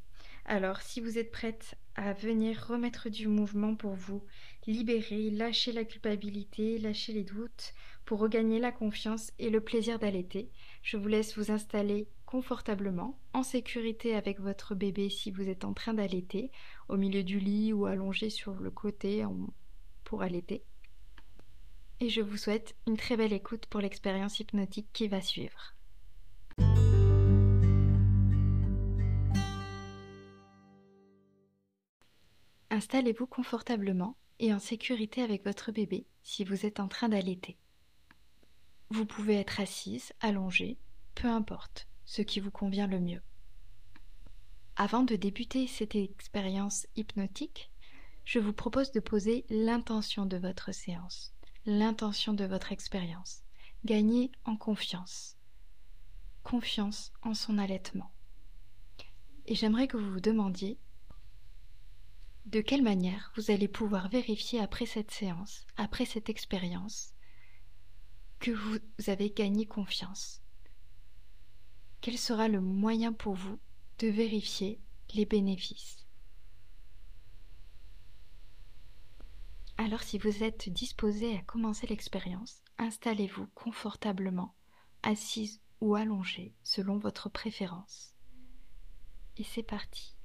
Alors 0.45 0.81
si 0.81 1.01
vous 1.01 1.17
êtes 1.17 1.31
prête 1.31 1.75
à 1.95 2.13
venir 2.13 2.65
remettre 2.67 3.09
du 3.09 3.27
mouvement 3.27 3.75
pour 3.75 3.93
vous, 3.93 4.23
libérer, 4.65 5.29
lâcher 5.29 5.73
la 5.73 5.83
culpabilité, 5.83 6.77
lâcher 6.77 7.13
les 7.13 7.23
doutes, 7.23 7.73
pour 8.09 8.21
regagner 8.21 8.57
la 8.57 8.71
confiance 8.71 9.31
et 9.37 9.51
le 9.51 9.61
plaisir 9.61 9.99
d'allaiter, 9.99 10.49
je 10.81 10.97
vous 10.97 11.07
laisse 11.07 11.37
vous 11.37 11.51
installer 11.51 12.07
confortablement, 12.25 13.19
en 13.33 13.43
sécurité 13.43 14.15
avec 14.15 14.39
votre 14.39 14.73
bébé 14.73 15.11
si 15.11 15.29
vous 15.29 15.47
êtes 15.47 15.63
en 15.63 15.75
train 15.75 15.93
d'allaiter, 15.93 16.49
au 16.87 16.97
milieu 16.97 17.21
du 17.21 17.39
lit 17.39 17.71
ou 17.71 17.85
allongé 17.85 18.31
sur 18.31 18.55
le 18.55 18.71
côté 18.71 19.23
pour 20.05 20.23
allaiter. 20.23 20.63
Et 21.99 22.09
je 22.09 22.21
vous 22.21 22.37
souhaite 22.37 22.75
une 22.87 22.97
très 22.97 23.15
belle 23.15 23.31
écoute 23.31 23.67
pour 23.67 23.79
l'expérience 23.79 24.39
hypnotique 24.39 24.89
qui 24.91 25.07
va 25.07 25.21
suivre. 25.21 25.75
Installez-vous 32.71 33.27
confortablement 33.27 34.17
et 34.39 34.51
en 34.51 34.57
sécurité 34.57 35.21
avec 35.21 35.45
votre 35.45 35.71
bébé 35.71 36.07
si 36.23 36.43
vous 36.43 36.65
êtes 36.65 36.79
en 36.79 36.87
train 36.87 37.09
d'allaiter. 37.09 37.59
Vous 38.91 39.05
pouvez 39.05 39.35
être 39.35 39.59
assise, 39.59 40.13
allongée, 40.19 40.79
peu 41.13 41.27
importe, 41.27 41.87
ce 42.05 42.23
qui 42.23 42.39
vous 42.39 42.49
convient 42.49 42.87
le 42.87 42.99
mieux. 42.99 43.21
Avant 44.75 45.03
de 45.03 45.15
débuter 45.15 45.67
cette 45.67 45.93
expérience 45.93 46.87
hypnotique, 46.95 47.69
je 48.25 48.39
vous 48.39 48.53
propose 48.53 48.91
de 48.91 48.99
poser 48.99 49.45
l'intention 49.49 50.25
de 50.25 50.37
votre 50.37 50.71
séance, 50.71 51.33
l'intention 51.67 52.33
de 52.33 52.45
votre 52.45 52.71
expérience. 52.71 53.43
Gagner 53.85 54.31
en 54.43 54.55
confiance. 54.55 55.37
Confiance 56.43 57.13
en 57.21 57.33
son 57.33 57.59
allaitement. 57.59 58.11
Et 59.45 59.55
j'aimerais 59.55 59.87
que 59.87 59.97
vous 59.97 60.11
vous 60.13 60.19
demandiez 60.19 60.79
de 62.47 62.61
quelle 62.61 62.81
manière 62.81 63.31
vous 63.35 63.51
allez 63.51 63.67
pouvoir 63.67 64.09
vérifier 64.09 64.59
après 64.59 64.87
cette 64.87 65.11
séance, 65.11 65.67
après 65.77 66.05
cette 66.05 66.29
expérience, 66.29 67.13
que 68.39 68.51
vous 68.51 68.79
avez 69.07 69.29
gagné 69.29 69.65
confiance 69.65 70.41
Quel 72.01 72.17
sera 72.17 72.47
le 72.47 72.61
moyen 72.61 73.13
pour 73.13 73.33
vous 73.33 73.59
de 73.99 74.07
vérifier 74.07 74.79
les 75.13 75.25
bénéfices? 75.25 76.05
Alors 79.77 80.03
si 80.03 80.17
vous 80.17 80.43
êtes 80.43 80.69
disposé 80.69 81.37
à 81.37 81.41
commencer 81.41 81.87
l'expérience, 81.87 82.61
installez-vous 82.77 83.47
confortablement, 83.55 84.55
assise 85.03 85.61
ou 85.81 85.95
allongée 85.95 86.53
selon 86.63 86.97
votre 86.97 87.29
préférence. 87.29 88.13
Et 89.37 89.43
c'est 89.43 89.63
parti 89.63 90.15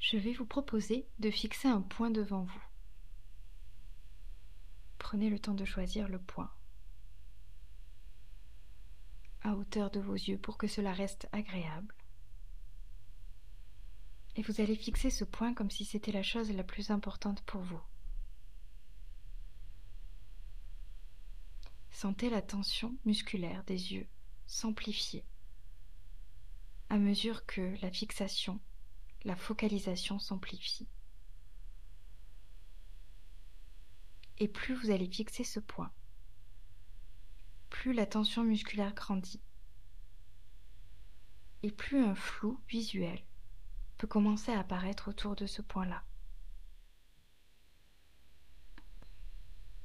je 0.00 0.16
vais 0.16 0.32
vous 0.32 0.46
proposer 0.46 1.06
de 1.18 1.30
fixer 1.30 1.68
un 1.68 1.82
point 1.82 2.10
devant 2.10 2.44
vous. 2.44 2.69
Prenez 5.00 5.30
le 5.30 5.38
temps 5.38 5.54
de 5.54 5.64
choisir 5.64 6.08
le 6.08 6.20
point 6.20 6.52
à 9.40 9.54
hauteur 9.54 9.90
de 9.90 9.98
vos 9.98 10.14
yeux 10.14 10.36
pour 10.38 10.58
que 10.58 10.68
cela 10.68 10.92
reste 10.92 11.26
agréable. 11.32 11.94
Et 14.36 14.42
vous 14.42 14.60
allez 14.60 14.76
fixer 14.76 15.08
ce 15.08 15.24
point 15.24 15.54
comme 15.54 15.70
si 15.70 15.86
c'était 15.86 16.12
la 16.12 16.22
chose 16.22 16.52
la 16.52 16.62
plus 16.62 16.90
importante 16.90 17.40
pour 17.42 17.62
vous. 17.62 17.80
Sentez 21.90 22.28
la 22.28 22.42
tension 22.42 22.94
musculaire 23.06 23.64
des 23.64 23.94
yeux 23.94 24.06
s'amplifier 24.46 25.24
à 26.90 26.98
mesure 26.98 27.46
que 27.46 27.74
la 27.80 27.90
fixation 27.90 28.60
la 29.24 29.36
focalisation 29.36 30.18
s'amplifie. 30.18 30.88
Et 34.40 34.48
plus 34.48 34.74
vous 34.74 34.90
allez 34.90 35.06
fixer 35.06 35.44
ce 35.44 35.60
point, 35.60 35.92
plus 37.68 37.92
la 37.92 38.06
tension 38.06 38.42
musculaire 38.42 38.94
grandit. 38.94 39.42
Et 41.62 41.70
plus 41.70 42.02
un 42.02 42.14
flou 42.14 42.58
visuel 42.66 43.22
peut 43.98 44.06
commencer 44.06 44.50
à 44.50 44.60
apparaître 44.60 45.08
autour 45.08 45.36
de 45.36 45.44
ce 45.44 45.60
point-là. 45.60 46.02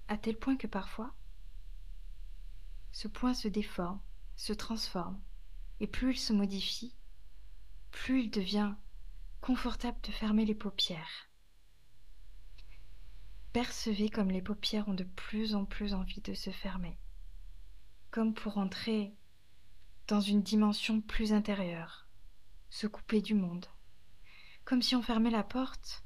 À 0.07 0.17
tel 0.17 0.37
point 0.37 0.55
que 0.55 0.67
parfois, 0.67 1.13
ce 2.93 3.09
point 3.09 3.33
se 3.33 3.49
déforme, 3.49 3.99
se 4.37 4.53
transforme, 4.53 5.21
et 5.81 5.87
plus 5.87 6.11
il 6.11 6.17
se 6.17 6.31
modifie, 6.31 6.95
plus 7.91 8.23
il 8.23 8.31
devient 8.31 8.73
confortable 9.41 9.99
de 10.01 10.11
fermer 10.11 10.45
les 10.45 10.55
paupières. 10.55 11.29
Percevez 13.55 14.09
comme 14.09 14.31
les 14.31 14.41
paupières 14.41 14.89
ont 14.89 14.93
de 14.93 15.05
plus 15.05 15.55
en 15.55 15.63
plus 15.63 15.93
envie 15.93 16.19
de 16.19 16.33
se 16.33 16.49
fermer, 16.49 16.97
comme 18.11 18.33
pour 18.33 18.57
entrer 18.57 19.15
dans 20.09 20.19
une 20.19 20.43
dimension 20.43 20.99
plus 20.99 21.31
intérieure, 21.31 22.05
se 22.69 22.85
couper 22.85 23.21
du 23.21 23.33
monde, 23.33 23.65
comme 24.65 24.81
si 24.81 24.93
on 24.93 25.01
fermait 25.01 25.29
la 25.29 25.45
porte 25.45 26.03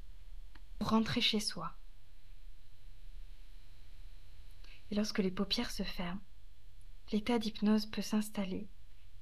pour 0.78 0.90
rentrer 0.90 1.20
chez 1.20 1.40
soi. 1.40 1.76
Et 4.92 4.94
lorsque 4.94 5.18
les 5.18 5.32
paupières 5.32 5.72
se 5.72 5.82
ferment, 5.82 6.22
l'état 7.10 7.40
d'hypnose 7.40 7.86
peut 7.86 8.00
s'installer 8.00 8.68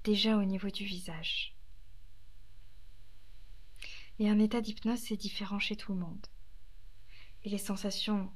déjà 0.05 0.37
au 0.37 0.45
niveau 0.45 0.69
du 0.69 0.85
visage. 0.85 1.57
Et 4.19 4.29
un 4.29 4.39
état 4.39 4.61
d'hypnose, 4.61 5.01
c'est 5.01 5.17
différent 5.17 5.59
chez 5.59 5.77
tout 5.77 5.95
le 5.95 6.01
monde. 6.01 6.27
Les 7.51 7.57
sensations 7.57 8.31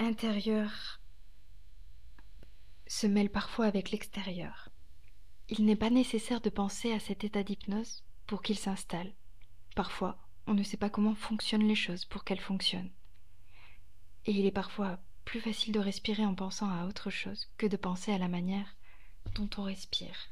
intérieures 0.00 1.00
se 2.88 3.06
mêlent 3.06 3.30
parfois 3.30 3.66
avec 3.66 3.92
l'extérieur. 3.92 4.68
Il 5.48 5.64
n'est 5.64 5.76
pas 5.76 5.90
nécessaire 5.90 6.40
de 6.40 6.50
penser 6.50 6.92
à 6.92 6.98
cet 6.98 7.22
état 7.22 7.44
d'hypnose 7.44 8.02
pour 8.26 8.42
qu'il 8.42 8.58
s'installe. 8.58 9.14
Parfois, 9.76 10.18
on 10.48 10.54
ne 10.54 10.64
sait 10.64 10.76
pas 10.76 10.90
comment 10.90 11.14
fonctionnent 11.14 11.68
les 11.68 11.76
choses 11.76 12.04
pour 12.04 12.24
qu'elles 12.24 12.40
fonctionnent. 12.40 12.90
Et 14.24 14.32
il 14.32 14.44
est 14.44 14.50
parfois 14.50 14.98
plus 15.24 15.40
facile 15.40 15.72
de 15.72 15.78
respirer 15.78 16.26
en 16.26 16.34
pensant 16.34 16.68
à 16.68 16.86
autre 16.86 17.10
chose 17.10 17.48
que 17.58 17.68
de 17.68 17.76
penser 17.76 18.12
à 18.12 18.18
la 18.18 18.26
manière 18.26 18.74
dont 19.36 19.50
on 19.56 19.62
respire. 19.62 20.31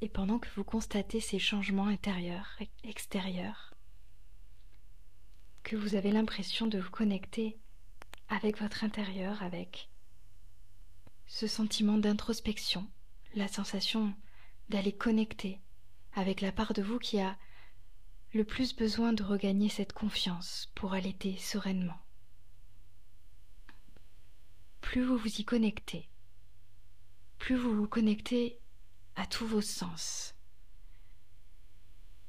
Et 0.00 0.08
pendant 0.08 0.38
que 0.38 0.48
vous 0.56 0.64
constatez 0.64 1.20
ces 1.20 1.38
changements 1.38 1.86
intérieurs 1.86 2.58
extérieurs, 2.84 3.74
que 5.62 5.76
vous 5.76 5.94
avez 5.94 6.12
l'impression 6.12 6.66
de 6.66 6.78
vous 6.78 6.90
connecter 6.90 7.58
avec 8.28 8.60
votre 8.60 8.84
intérieur, 8.84 9.42
avec 9.42 9.88
ce 11.26 11.46
sentiment 11.46 11.98
d'introspection, 11.98 12.86
la 13.34 13.48
sensation 13.48 14.14
d'aller 14.68 14.92
connecter 14.92 15.60
avec 16.12 16.40
la 16.40 16.52
part 16.52 16.72
de 16.72 16.82
vous 16.82 16.98
qui 16.98 17.20
a 17.20 17.36
le 18.32 18.44
plus 18.44 18.76
besoin 18.76 19.12
de 19.12 19.22
regagner 19.22 19.68
cette 19.68 19.92
confiance 19.92 20.70
pour 20.74 20.92
allaiter 20.92 21.36
sereinement. 21.38 21.98
Plus 24.80 25.02
vous 25.02 25.16
vous 25.16 25.40
y 25.40 25.44
connectez, 25.44 26.08
plus 27.38 27.56
vous 27.56 27.74
vous 27.74 27.88
connectez 27.88 28.60
à 29.16 29.26
tous 29.26 29.46
vos 29.46 29.62
sens, 29.62 30.34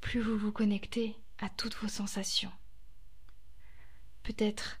plus 0.00 0.20
vous 0.20 0.36
vous 0.36 0.52
connectez 0.52 1.16
à 1.38 1.48
toutes 1.48 1.76
vos 1.76 1.88
sensations. 1.88 2.52
Peut-être 4.22 4.80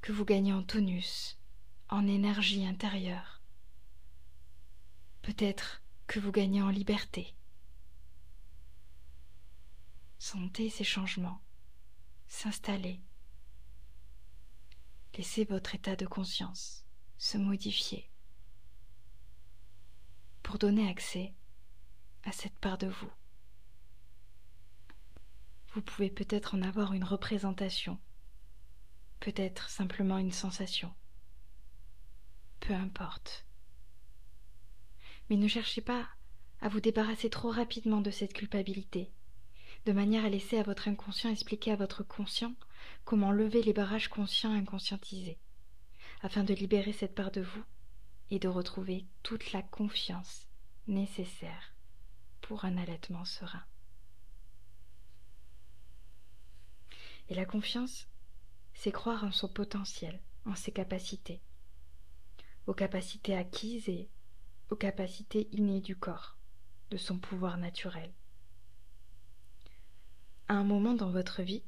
que 0.00 0.12
vous 0.12 0.24
gagnez 0.24 0.52
en 0.52 0.62
tonus, 0.62 1.38
en 1.88 2.06
énergie 2.06 2.64
intérieure. 2.66 3.42
Peut-être 5.22 5.82
que 6.06 6.20
vous 6.20 6.30
gagnez 6.30 6.62
en 6.62 6.70
liberté. 6.70 7.34
Sentez 10.18 10.70
ces 10.70 10.84
changements 10.84 11.40
s'installer. 12.28 13.00
Laissez 15.16 15.44
votre 15.44 15.74
état 15.74 15.96
de 15.96 16.06
conscience 16.06 16.84
se 17.18 17.38
modifier 17.38 18.10
pour 20.42 20.58
donner 20.58 20.88
accès 20.88 21.34
à 22.26 22.32
cette 22.32 22.58
part 22.58 22.76
de 22.76 22.88
vous. 22.88 23.10
Vous 25.74 25.80
pouvez 25.80 26.10
peut-être 26.10 26.56
en 26.56 26.62
avoir 26.62 26.92
une 26.92 27.04
représentation, 27.04 27.98
peut-être 29.20 29.70
simplement 29.70 30.18
une 30.18 30.32
sensation. 30.32 30.92
Peu 32.60 32.74
importe. 32.74 33.46
Mais 35.30 35.36
ne 35.36 35.46
cherchez 35.46 35.80
pas 35.80 36.08
à 36.60 36.68
vous 36.68 36.80
débarrasser 36.80 37.30
trop 37.30 37.50
rapidement 37.50 38.00
de 38.00 38.10
cette 38.10 38.32
culpabilité, 38.32 39.12
de 39.84 39.92
manière 39.92 40.24
à 40.24 40.28
laisser 40.28 40.58
à 40.58 40.64
votre 40.64 40.88
inconscient 40.88 41.30
expliquer 41.30 41.72
à 41.72 41.76
votre 41.76 42.02
conscient 42.02 42.54
comment 43.04 43.30
lever 43.30 43.62
les 43.62 43.72
barrages 43.72 44.08
conscients 44.08 44.52
inconscientisés, 44.52 45.38
afin 46.22 46.42
de 46.42 46.54
libérer 46.54 46.92
cette 46.92 47.14
part 47.14 47.30
de 47.30 47.42
vous 47.42 47.64
et 48.30 48.40
de 48.40 48.48
retrouver 48.48 49.06
toute 49.22 49.52
la 49.52 49.62
confiance 49.62 50.48
nécessaire 50.88 51.75
pour 52.46 52.64
un 52.64 52.76
allaitement 52.76 53.24
serein. 53.24 53.64
Et 57.28 57.34
la 57.34 57.44
confiance, 57.44 58.06
c'est 58.72 58.92
croire 58.92 59.24
en 59.24 59.32
son 59.32 59.48
potentiel, 59.48 60.20
en 60.44 60.54
ses 60.54 60.70
capacités, 60.70 61.42
aux 62.68 62.74
capacités 62.74 63.36
acquises 63.36 63.88
et 63.88 64.08
aux 64.70 64.76
capacités 64.76 65.48
innées 65.50 65.80
du 65.80 65.96
corps, 65.96 66.38
de 66.90 66.96
son 66.96 67.18
pouvoir 67.18 67.58
naturel. 67.58 68.14
À 70.46 70.54
un 70.54 70.64
moment 70.64 70.94
dans 70.94 71.10
votre 71.10 71.42
vie, 71.42 71.64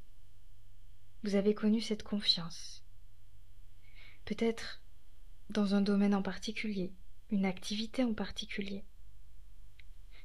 vous 1.25 1.35
avez 1.35 1.57
connu 1.57 1.81
cette 1.81 2.05
confiance. 2.05 2.85
Peut-être 4.27 4.81
dans 5.51 5.75
un 5.75 5.81
domaine 5.81 6.15
en 6.15 6.23
particulier, 6.23 6.95
une 7.31 7.47
activité 7.47 8.05
en 8.05 8.15
particulier, 8.15 8.85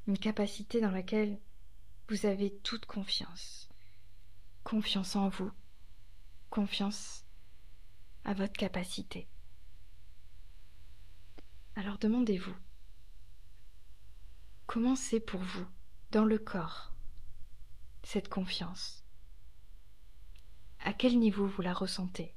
une 0.07 0.17
capacité 0.17 0.81
dans 0.81 0.91
laquelle 0.91 1.39
vous 2.10 2.25
avez 2.25 2.53
toute 2.60 2.86
confiance, 2.86 3.69
confiance 4.63 5.15
en 5.15 5.29
vous, 5.29 5.51
confiance 6.50 7.25
à 8.25 8.33
votre 8.33 8.53
capacité. 8.53 9.27
Alors 11.75 11.98
demandez-vous, 11.98 12.55
comment 14.67 14.95
c'est 14.95 15.19
pour 15.19 15.41
vous, 15.41 15.65
dans 16.12 16.25
le 16.25 16.38
corps, 16.38 16.93
cette 18.03 18.29
confiance? 18.29 19.03
À 20.79 20.93
quel 20.93 21.17
niveau 21.17 21.48
vous 21.48 21.62
la 21.62 21.74
ressentez? 21.74 22.36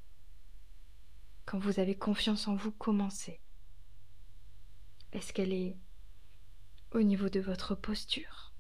Quand 1.44 1.58
vous 1.58 1.80
avez 1.80 1.96
confiance 1.96 2.48
en 2.48 2.54
vous, 2.54 2.70
comment 2.70 3.10
c'est? 3.10 3.40
Est-ce 5.12 5.32
qu'elle 5.32 5.52
est 5.52 5.76
au 6.92 7.02
niveau 7.02 7.28
de 7.28 7.40
votre 7.40 7.74
posture. 7.74 8.52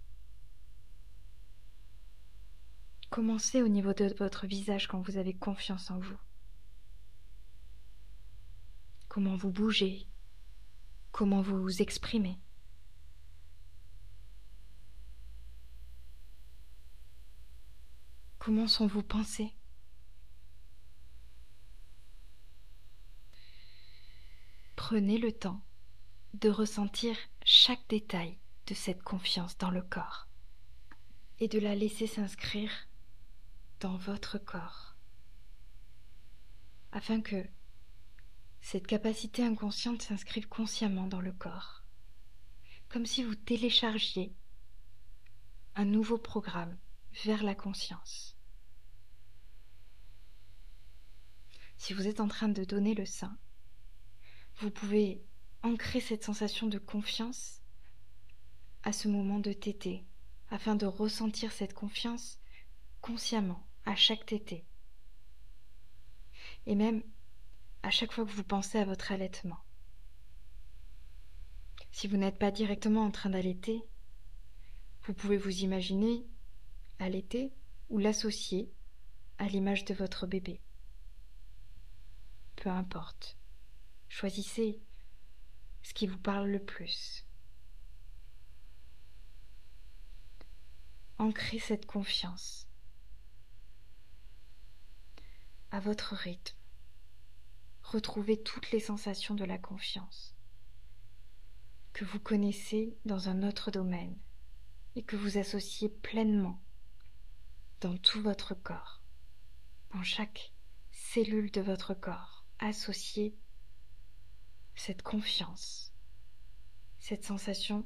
Comment 3.10 3.38
c'est 3.38 3.62
au 3.62 3.68
niveau 3.68 3.94
de 3.94 4.12
votre 4.18 4.46
visage 4.46 4.88
quand 4.88 5.00
vous 5.00 5.16
avez 5.16 5.32
confiance 5.32 5.90
en 5.90 5.98
vous. 5.98 6.18
Comment 9.08 9.36
vous 9.36 9.50
bougez. 9.50 10.06
Comment 11.12 11.40
vous 11.40 11.62
vous 11.62 11.80
exprimez. 11.80 12.38
Comment 18.38 18.68
sont 18.68 18.86
vos 18.86 19.02
pensées. 19.02 19.56
Prenez 24.76 25.18
le 25.18 25.32
temps 25.32 25.64
de 26.34 26.50
ressentir 26.50 27.16
chaque 27.48 27.88
détail 27.88 28.40
de 28.66 28.74
cette 28.74 29.04
confiance 29.04 29.56
dans 29.56 29.70
le 29.70 29.80
corps 29.80 30.26
et 31.38 31.46
de 31.46 31.60
la 31.60 31.76
laisser 31.76 32.08
s'inscrire 32.08 32.72
dans 33.78 33.96
votre 33.96 34.36
corps 34.36 34.96
afin 36.90 37.20
que 37.20 37.46
cette 38.60 38.88
capacité 38.88 39.44
inconsciente 39.44 40.02
s'inscrive 40.02 40.48
consciemment 40.48 41.06
dans 41.06 41.20
le 41.20 41.30
corps, 41.30 41.84
comme 42.88 43.06
si 43.06 43.22
vous 43.22 43.36
téléchargiez 43.36 44.34
un 45.76 45.84
nouveau 45.84 46.18
programme 46.18 46.76
vers 47.24 47.44
la 47.44 47.54
conscience. 47.54 48.36
Si 51.76 51.94
vous 51.94 52.08
êtes 52.08 52.18
en 52.18 52.26
train 52.26 52.48
de 52.48 52.64
donner 52.64 52.94
le 52.94 53.06
sein, 53.06 53.38
vous 54.56 54.72
pouvez 54.72 55.24
ancrer 55.66 56.00
cette 56.00 56.22
sensation 56.22 56.68
de 56.68 56.78
confiance 56.78 57.60
à 58.84 58.92
ce 58.92 59.08
moment 59.08 59.40
de 59.40 59.52
tété, 59.52 60.06
afin 60.48 60.76
de 60.76 60.86
ressentir 60.86 61.50
cette 61.50 61.74
confiance 61.74 62.38
consciemment 63.00 63.66
à 63.84 63.96
chaque 63.96 64.24
tété. 64.26 64.64
Et 66.66 66.76
même 66.76 67.02
à 67.82 67.90
chaque 67.90 68.12
fois 68.12 68.24
que 68.24 68.30
vous 68.30 68.44
pensez 68.44 68.78
à 68.78 68.84
votre 68.84 69.10
allaitement. 69.10 69.58
Si 71.90 72.06
vous 72.06 72.16
n'êtes 72.16 72.38
pas 72.38 72.52
directement 72.52 73.02
en 73.02 73.10
train 73.10 73.30
d'allaiter, 73.30 73.82
vous 75.02 75.14
pouvez 75.14 75.36
vous 75.36 75.62
imaginer 75.64 76.26
allaiter 77.00 77.52
ou 77.88 77.98
l'associer 77.98 78.72
à 79.38 79.48
l'image 79.48 79.84
de 79.84 79.94
votre 79.94 80.28
bébé. 80.28 80.60
Peu 82.54 82.70
importe. 82.70 83.36
Choisissez 84.08 84.80
ce 85.86 85.94
qui 85.94 86.08
vous 86.08 86.18
parle 86.18 86.48
le 86.48 86.58
plus. 86.58 87.24
Ancrez 91.18 91.60
cette 91.60 91.86
confiance 91.86 92.66
à 95.70 95.78
votre 95.78 96.16
rythme. 96.16 96.56
Retrouvez 97.84 98.42
toutes 98.42 98.72
les 98.72 98.80
sensations 98.80 99.36
de 99.36 99.44
la 99.44 99.58
confiance 99.58 100.34
que 101.92 102.04
vous 102.04 102.18
connaissez 102.18 102.98
dans 103.04 103.28
un 103.28 103.44
autre 103.44 103.70
domaine 103.70 104.18
et 104.96 105.04
que 105.04 105.14
vous 105.14 105.38
associez 105.38 105.88
pleinement 105.88 106.60
dans 107.80 107.96
tout 107.96 108.20
votre 108.20 108.54
corps, 108.54 109.02
dans 109.94 110.02
chaque 110.02 110.52
cellule 110.90 111.52
de 111.52 111.60
votre 111.60 111.94
corps. 111.94 112.44
Associez 112.58 113.36
cette 114.76 115.02
confiance, 115.02 115.92
cette 117.00 117.24
sensation 117.24 117.84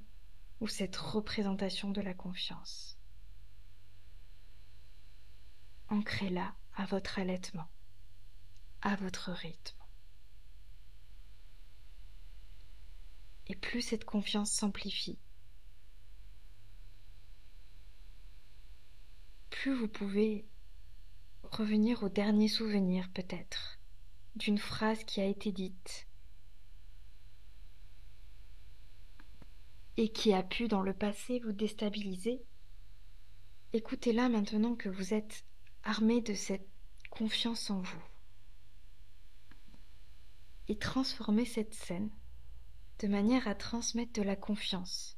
ou 0.61 0.68
cette 0.68 0.96
représentation 0.96 1.90
de 1.90 2.00
la 2.00 2.12
confiance. 2.12 2.98
Ancrez-la 5.88 6.55
à 6.74 6.85
votre 6.87 7.18
allaitement, 7.18 7.68
à 8.83 8.96
votre 8.96 9.31
rythme. 9.31 9.79
Et 13.46 13.57
plus 13.57 13.83
cette 13.83 14.05
confiance 14.05 14.53
s'amplifie, 14.53 15.18
plus 19.50 19.74
vous 19.74 19.88
pouvez 19.88 20.46
revenir 21.42 22.03
au 22.03 22.09
dernier 22.09 22.48
souvenir 22.48 23.11
peut-être 23.12 23.79
d'une 24.37 24.59
phrase 24.59 25.03
qui 25.05 25.20
a 25.20 25.26
été 25.26 25.50
dite 25.50 26.07
et 29.96 30.11
qui 30.11 30.33
a 30.33 30.42
pu 30.42 30.68
dans 30.68 30.83
le 30.83 30.94
passé 30.94 31.40
vous 31.40 31.53
déstabiliser, 31.53 32.42
écoutez-la 33.72 34.29
maintenant 34.29 34.74
que 34.74 34.88
vous 34.88 35.14
êtes 35.14 35.44
armé 35.83 36.20
de 36.20 36.35
cette 36.35 36.68
confiance 37.11 37.70
en 37.70 37.81
vous. 37.81 38.05
Et 40.68 40.79
transformez 40.79 41.44
cette 41.44 41.74
scène 41.74 42.11
de 43.00 43.09
manière 43.09 43.48
à 43.48 43.55
transmettre 43.55 44.12
de 44.12 44.22
la 44.22 44.37
confiance. 44.37 45.16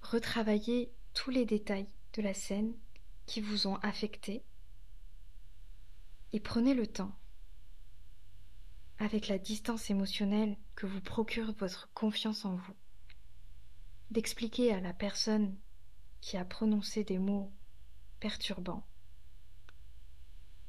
Retravaillez 0.00 0.92
tous 1.12 1.30
les 1.30 1.44
détails 1.44 1.88
de 2.14 2.22
la 2.22 2.34
scène 2.34 2.74
qui 3.26 3.40
vous 3.40 3.66
ont 3.66 3.76
affecté 3.76 4.44
et 6.32 6.40
prenez 6.40 6.74
le 6.74 6.86
temps 6.86 7.14
avec 8.98 9.28
la 9.28 9.38
distance 9.38 9.90
émotionnelle 9.90 10.56
que 10.74 10.86
vous 10.86 11.00
procure 11.00 11.52
votre 11.54 11.90
confiance 11.92 12.44
en 12.44 12.56
vous, 12.56 12.76
d'expliquer 14.10 14.72
à 14.72 14.80
la 14.80 14.92
personne 14.92 15.56
qui 16.20 16.36
a 16.36 16.44
prononcé 16.44 17.04
des 17.04 17.18
mots 17.18 17.52
perturbants. 18.20 18.86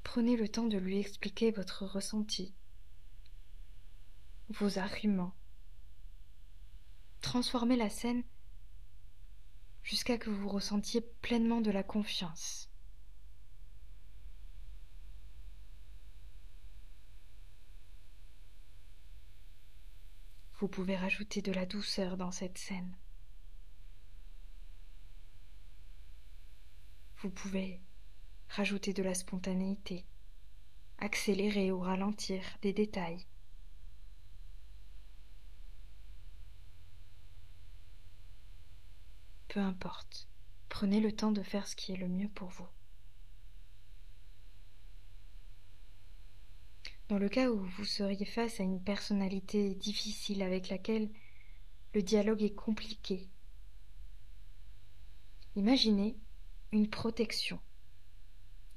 Prenez 0.03 0.35
le 0.35 0.49
temps 0.49 0.67
de 0.67 0.77
lui 0.77 0.99
expliquer 0.99 1.51
votre 1.51 1.85
ressenti, 1.85 2.53
vos 4.49 4.77
arguments. 4.77 5.35
Transformez 7.21 7.77
la 7.77 7.89
scène 7.89 8.23
jusqu'à 9.83 10.17
que 10.17 10.29
vous 10.29 10.49
ressentiez 10.49 11.01
pleinement 11.21 11.61
de 11.61 11.71
la 11.71 11.83
confiance. 11.83 12.72
Vous 20.63 20.69
pouvez 20.69 20.95
rajouter 20.95 21.41
de 21.41 21.51
la 21.51 21.65
douceur 21.65 22.15
dans 22.15 22.31
cette 22.31 22.57
scène. 22.57 22.95
Vous 27.17 27.29
pouvez 27.29 27.81
rajouter 28.47 28.93
de 28.93 29.03
la 29.03 29.13
spontanéité, 29.13 30.05
accélérer 30.99 31.69
ou 31.73 31.81
ralentir 31.81 32.41
des 32.61 32.71
détails. 32.71 33.27
Peu 39.49 39.59
importe, 39.59 40.29
prenez 40.69 41.01
le 41.01 41.13
temps 41.13 41.33
de 41.33 41.43
faire 41.43 41.67
ce 41.67 41.75
qui 41.75 41.91
est 41.91 41.97
le 41.97 42.07
mieux 42.07 42.29
pour 42.29 42.47
vous. 42.47 42.69
Dans 47.09 47.17
le 47.17 47.27
cas 47.27 47.49
où 47.49 47.59
vous 47.59 47.85
seriez 47.85 48.25
face 48.25 48.59
à 48.59 48.63
une 48.63 48.81
personnalité 48.81 49.75
difficile 49.75 50.41
avec 50.41 50.69
laquelle 50.69 51.09
le 51.93 52.01
dialogue 52.01 52.41
est 52.41 52.55
compliqué, 52.55 53.29
imaginez 55.55 56.17
une 56.71 56.89
protection, 56.89 57.59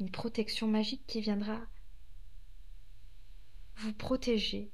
une 0.01 0.11
protection 0.11 0.67
magique 0.67 1.07
qui 1.07 1.21
viendra 1.21 1.61
vous 3.77 3.93
protéger 3.93 4.73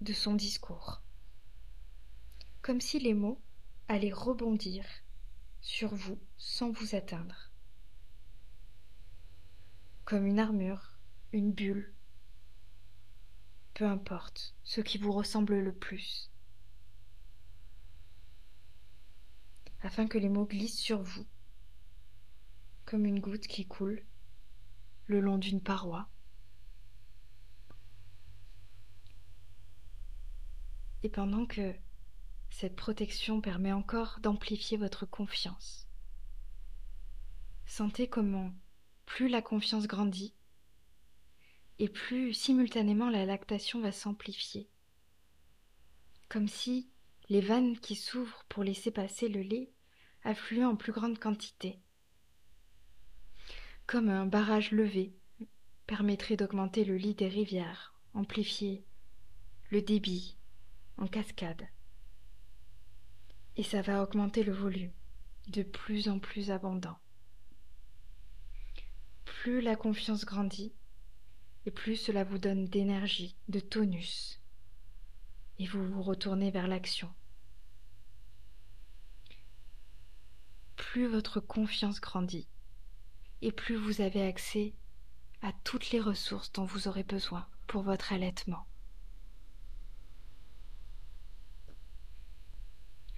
de 0.00 0.12
son 0.12 0.34
discours, 0.34 1.02
comme 2.62 2.80
si 2.80 2.98
les 2.98 3.14
mots 3.14 3.40
allaient 3.88 4.12
rebondir 4.12 4.84
sur 5.60 5.94
vous 5.94 6.18
sans 6.38 6.70
vous 6.72 6.94
atteindre, 6.94 7.52
comme 10.04 10.26
une 10.26 10.40
armure, 10.40 10.98
une 11.32 11.52
bulle, 11.52 11.94
peu 13.82 13.88
importe, 13.88 14.54
ce 14.62 14.80
qui 14.80 14.96
vous 14.96 15.10
ressemble 15.10 15.58
le 15.58 15.74
plus, 15.74 16.30
afin 19.80 20.06
que 20.06 20.18
les 20.18 20.28
mots 20.28 20.46
glissent 20.46 20.78
sur 20.78 21.02
vous, 21.02 21.26
comme 22.84 23.06
une 23.06 23.18
goutte 23.18 23.48
qui 23.48 23.66
coule 23.66 24.04
le 25.06 25.18
long 25.18 25.36
d'une 25.36 25.60
paroi. 25.60 26.08
Et 31.02 31.08
pendant 31.08 31.44
que 31.44 31.74
cette 32.50 32.76
protection 32.76 33.40
permet 33.40 33.72
encore 33.72 34.20
d'amplifier 34.20 34.76
votre 34.76 35.06
confiance, 35.06 35.88
sentez 37.66 38.08
comment 38.08 38.52
plus 39.06 39.28
la 39.28 39.42
confiance 39.42 39.88
grandit 39.88 40.36
et 41.82 41.88
plus 41.88 42.32
simultanément 42.32 43.10
la 43.10 43.26
lactation 43.26 43.80
va 43.80 43.90
s'amplifier. 43.90 44.70
Comme 46.28 46.46
si 46.46 46.88
les 47.28 47.40
vannes 47.40 47.76
qui 47.76 47.96
s'ouvrent 47.96 48.44
pour 48.48 48.62
laisser 48.62 48.92
passer 48.92 49.28
le 49.28 49.42
lait 49.42 49.72
affluaient 50.22 50.64
en 50.64 50.76
plus 50.76 50.92
grande 50.92 51.18
quantité. 51.18 51.80
Comme 53.88 54.08
un 54.10 54.26
barrage 54.26 54.70
levé 54.70 55.12
permettrait 55.88 56.36
d'augmenter 56.36 56.84
le 56.84 56.96
lit 56.96 57.16
des 57.16 57.26
rivières, 57.26 57.92
amplifier 58.14 58.84
le 59.70 59.82
débit 59.82 60.36
en 60.98 61.08
cascade. 61.08 61.66
Et 63.56 63.64
ça 63.64 63.82
va 63.82 64.04
augmenter 64.04 64.44
le 64.44 64.52
volume, 64.52 64.92
de 65.48 65.64
plus 65.64 66.08
en 66.08 66.20
plus 66.20 66.52
abondant. 66.52 67.00
Plus 69.24 69.60
la 69.60 69.74
confiance 69.74 70.24
grandit, 70.24 70.72
et 71.66 71.70
plus 71.70 71.96
cela 71.96 72.24
vous 72.24 72.38
donne 72.38 72.66
d'énergie, 72.66 73.36
de 73.48 73.60
tonus, 73.60 74.40
et 75.58 75.66
vous 75.66 75.84
vous 75.84 76.02
retournez 76.02 76.50
vers 76.50 76.66
l'action. 76.66 77.12
Plus 80.76 81.06
votre 81.06 81.40
confiance 81.40 82.00
grandit, 82.00 82.48
et 83.40 83.52
plus 83.52 83.76
vous 83.76 84.00
avez 84.00 84.22
accès 84.22 84.74
à 85.40 85.52
toutes 85.64 85.90
les 85.90 86.00
ressources 86.00 86.52
dont 86.52 86.64
vous 86.64 86.88
aurez 86.88 87.02
besoin 87.04 87.46
pour 87.66 87.82
votre 87.82 88.12
allaitement. 88.12 88.66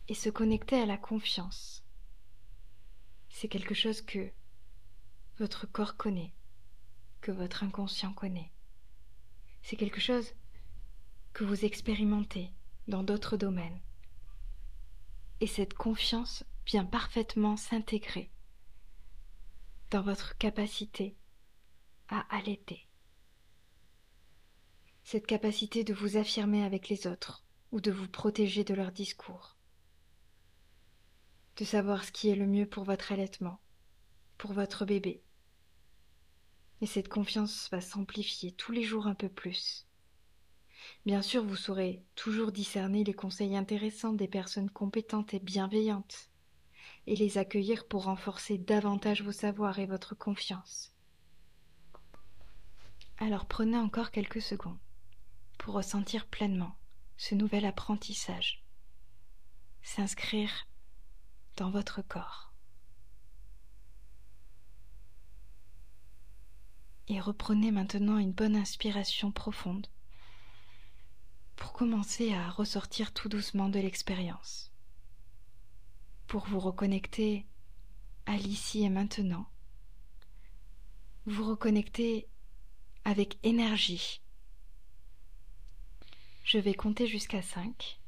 Et 0.08 0.14
se 0.14 0.28
connecter 0.28 0.76
à 0.76 0.86
la 0.86 0.98
confiance, 0.98 1.82
c'est 3.30 3.48
quelque 3.48 3.74
chose 3.74 4.02
que 4.02 4.30
votre 5.38 5.66
corps 5.66 5.96
connaît, 5.96 6.32
que 7.24 7.32
votre 7.32 7.64
inconscient 7.64 8.12
connaît. 8.12 8.52
C'est 9.62 9.76
quelque 9.76 10.00
chose 10.00 10.34
que 11.32 11.42
vous 11.42 11.64
expérimentez 11.64 12.50
dans 12.86 13.02
d'autres 13.02 13.38
domaines. 13.38 13.80
Et 15.40 15.46
cette 15.46 15.72
confiance 15.72 16.44
vient 16.66 16.84
parfaitement 16.84 17.56
s'intégrer 17.56 18.30
dans 19.90 20.02
votre 20.02 20.36
capacité 20.36 21.16
à 22.08 22.26
allaiter. 22.28 22.86
Cette 25.02 25.26
capacité 25.26 25.82
de 25.82 25.94
vous 25.94 26.18
affirmer 26.18 26.62
avec 26.62 26.90
les 26.90 27.06
autres 27.06 27.42
ou 27.72 27.80
de 27.80 27.90
vous 27.90 28.08
protéger 28.08 28.64
de 28.64 28.74
leurs 28.74 28.92
discours. 28.92 29.56
De 31.56 31.64
savoir 31.64 32.04
ce 32.04 32.12
qui 32.12 32.28
est 32.28 32.36
le 32.36 32.46
mieux 32.46 32.66
pour 32.66 32.84
votre 32.84 33.12
allaitement, 33.12 33.62
pour 34.36 34.52
votre 34.52 34.84
bébé, 34.84 35.23
et 36.84 36.86
cette 36.86 37.08
confiance 37.08 37.70
va 37.72 37.80
s'amplifier 37.80 38.52
tous 38.52 38.70
les 38.70 38.82
jours 38.82 39.06
un 39.06 39.14
peu 39.14 39.30
plus. 39.30 39.86
Bien 41.06 41.22
sûr, 41.22 41.42
vous 41.42 41.56
saurez 41.56 42.04
toujours 42.14 42.52
discerner 42.52 43.04
les 43.04 43.14
conseils 43.14 43.56
intéressants 43.56 44.12
des 44.12 44.28
personnes 44.28 44.68
compétentes 44.68 45.32
et 45.32 45.38
bienveillantes, 45.38 46.28
et 47.06 47.16
les 47.16 47.38
accueillir 47.38 47.88
pour 47.88 48.04
renforcer 48.04 48.58
davantage 48.58 49.22
vos 49.22 49.32
savoirs 49.32 49.78
et 49.78 49.86
votre 49.86 50.14
confiance. 50.14 50.94
Alors 53.16 53.46
prenez 53.46 53.78
encore 53.78 54.10
quelques 54.10 54.42
secondes 54.42 54.76
pour 55.56 55.72
ressentir 55.72 56.26
pleinement 56.26 56.76
ce 57.16 57.34
nouvel 57.34 57.64
apprentissage, 57.64 58.62
s'inscrire 59.80 60.66
dans 61.56 61.70
votre 61.70 62.02
corps. 62.02 62.53
Et 67.08 67.20
reprenez 67.20 67.70
maintenant 67.70 68.18
une 68.18 68.32
bonne 68.32 68.56
inspiration 68.56 69.30
profonde 69.30 69.86
pour 71.56 71.72
commencer 71.72 72.32
à 72.32 72.50
ressortir 72.50 73.12
tout 73.12 73.28
doucement 73.28 73.68
de 73.68 73.78
l'expérience, 73.78 74.72
pour 76.26 76.46
vous 76.46 76.60
reconnecter 76.60 77.46
à 78.26 78.36
l'ici 78.36 78.82
et 78.84 78.88
maintenant, 78.88 79.46
vous 81.26 81.44
reconnecter 81.44 82.28
avec 83.04 83.38
énergie. 83.42 84.20
Je 86.42 86.58
vais 86.58 86.74
compter 86.74 87.06
jusqu'à 87.06 87.42
5 87.42 88.00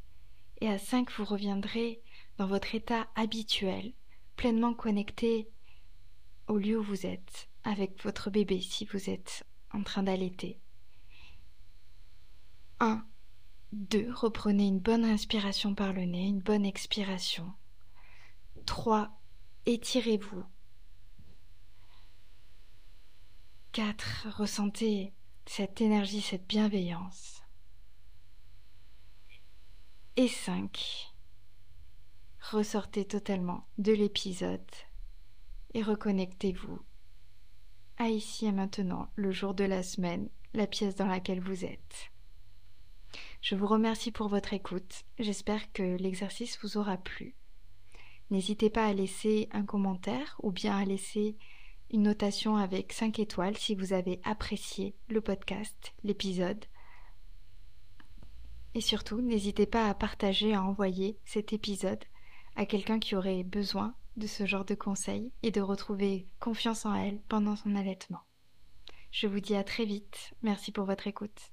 et 0.60 0.68
à 0.68 0.78
5 0.78 1.10
vous 1.12 1.24
reviendrez 1.24 2.02
dans 2.38 2.46
votre 2.46 2.74
état 2.74 3.08
habituel, 3.14 3.92
pleinement 4.36 4.74
connecté 4.74 5.48
au 6.48 6.58
lieu 6.58 6.78
où 6.78 6.82
vous 6.82 7.06
êtes, 7.06 7.48
avec 7.66 8.00
votre 8.04 8.30
bébé 8.30 8.60
si 8.60 8.84
vous 8.86 9.10
êtes 9.10 9.44
en 9.72 9.82
train 9.82 10.04
d'allaiter. 10.04 10.60
1, 12.78 13.04
2, 13.72 14.12
reprenez 14.14 14.68
une 14.68 14.78
bonne 14.78 15.04
inspiration 15.04 15.74
par 15.74 15.92
le 15.92 16.04
nez, 16.04 16.28
une 16.28 16.40
bonne 16.40 16.64
expiration. 16.64 17.52
3, 18.66 19.10
étirez-vous. 19.66 20.44
4, 23.72 24.28
ressentez 24.36 25.12
cette 25.44 25.80
énergie, 25.80 26.22
cette 26.22 26.46
bienveillance. 26.46 27.42
Et 30.14 30.28
5, 30.28 31.12
ressortez 32.40 33.06
totalement 33.06 33.66
de 33.78 33.92
l'épisode 33.92 34.70
et 35.74 35.82
reconnectez-vous 35.82 36.80
à 37.98 38.08
ici 38.08 38.46
et 38.46 38.52
maintenant, 38.52 39.08
le 39.16 39.32
jour 39.32 39.54
de 39.54 39.64
la 39.64 39.82
semaine, 39.82 40.28
la 40.54 40.66
pièce 40.66 40.96
dans 40.96 41.06
laquelle 41.06 41.40
vous 41.40 41.64
êtes. 41.64 42.10
Je 43.40 43.54
vous 43.54 43.66
remercie 43.66 44.10
pour 44.10 44.28
votre 44.28 44.52
écoute. 44.52 45.04
J'espère 45.18 45.72
que 45.72 45.96
l'exercice 45.96 46.58
vous 46.62 46.76
aura 46.78 46.96
plu. 46.96 47.34
N'hésitez 48.30 48.70
pas 48.70 48.86
à 48.86 48.92
laisser 48.92 49.48
un 49.52 49.64
commentaire 49.64 50.36
ou 50.42 50.50
bien 50.50 50.76
à 50.76 50.84
laisser 50.84 51.36
une 51.90 52.02
notation 52.02 52.56
avec 52.56 52.92
5 52.92 53.18
étoiles 53.18 53.56
si 53.56 53.74
vous 53.74 53.92
avez 53.92 54.20
apprécié 54.24 54.96
le 55.08 55.20
podcast, 55.20 55.94
l'épisode. 56.02 56.64
Et 58.74 58.80
surtout, 58.80 59.20
n'hésitez 59.20 59.66
pas 59.66 59.88
à 59.88 59.94
partager, 59.94 60.54
à 60.54 60.62
envoyer 60.62 61.18
cet 61.24 61.52
épisode 61.52 62.04
à 62.56 62.66
quelqu'un 62.66 62.98
qui 62.98 63.14
aurait 63.14 63.44
besoin 63.44 63.94
de 64.16 64.26
ce 64.26 64.46
genre 64.46 64.64
de 64.64 64.74
conseils 64.74 65.32
et 65.42 65.50
de 65.50 65.60
retrouver 65.60 66.28
confiance 66.40 66.86
en 66.86 66.94
elle 66.94 67.20
pendant 67.28 67.56
son 67.56 67.74
allaitement. 67.74 68.22
Je 69.10 69.26
vous 69.26 69.40
dis 69.40 69.56
à 69.56 69.64
très 69.64 69.84
vite. 69.84 70.34
Merci 70.42 70.72
pour 70.72 70.84
votre 70.84 71.06
écoute. 71.06 71.52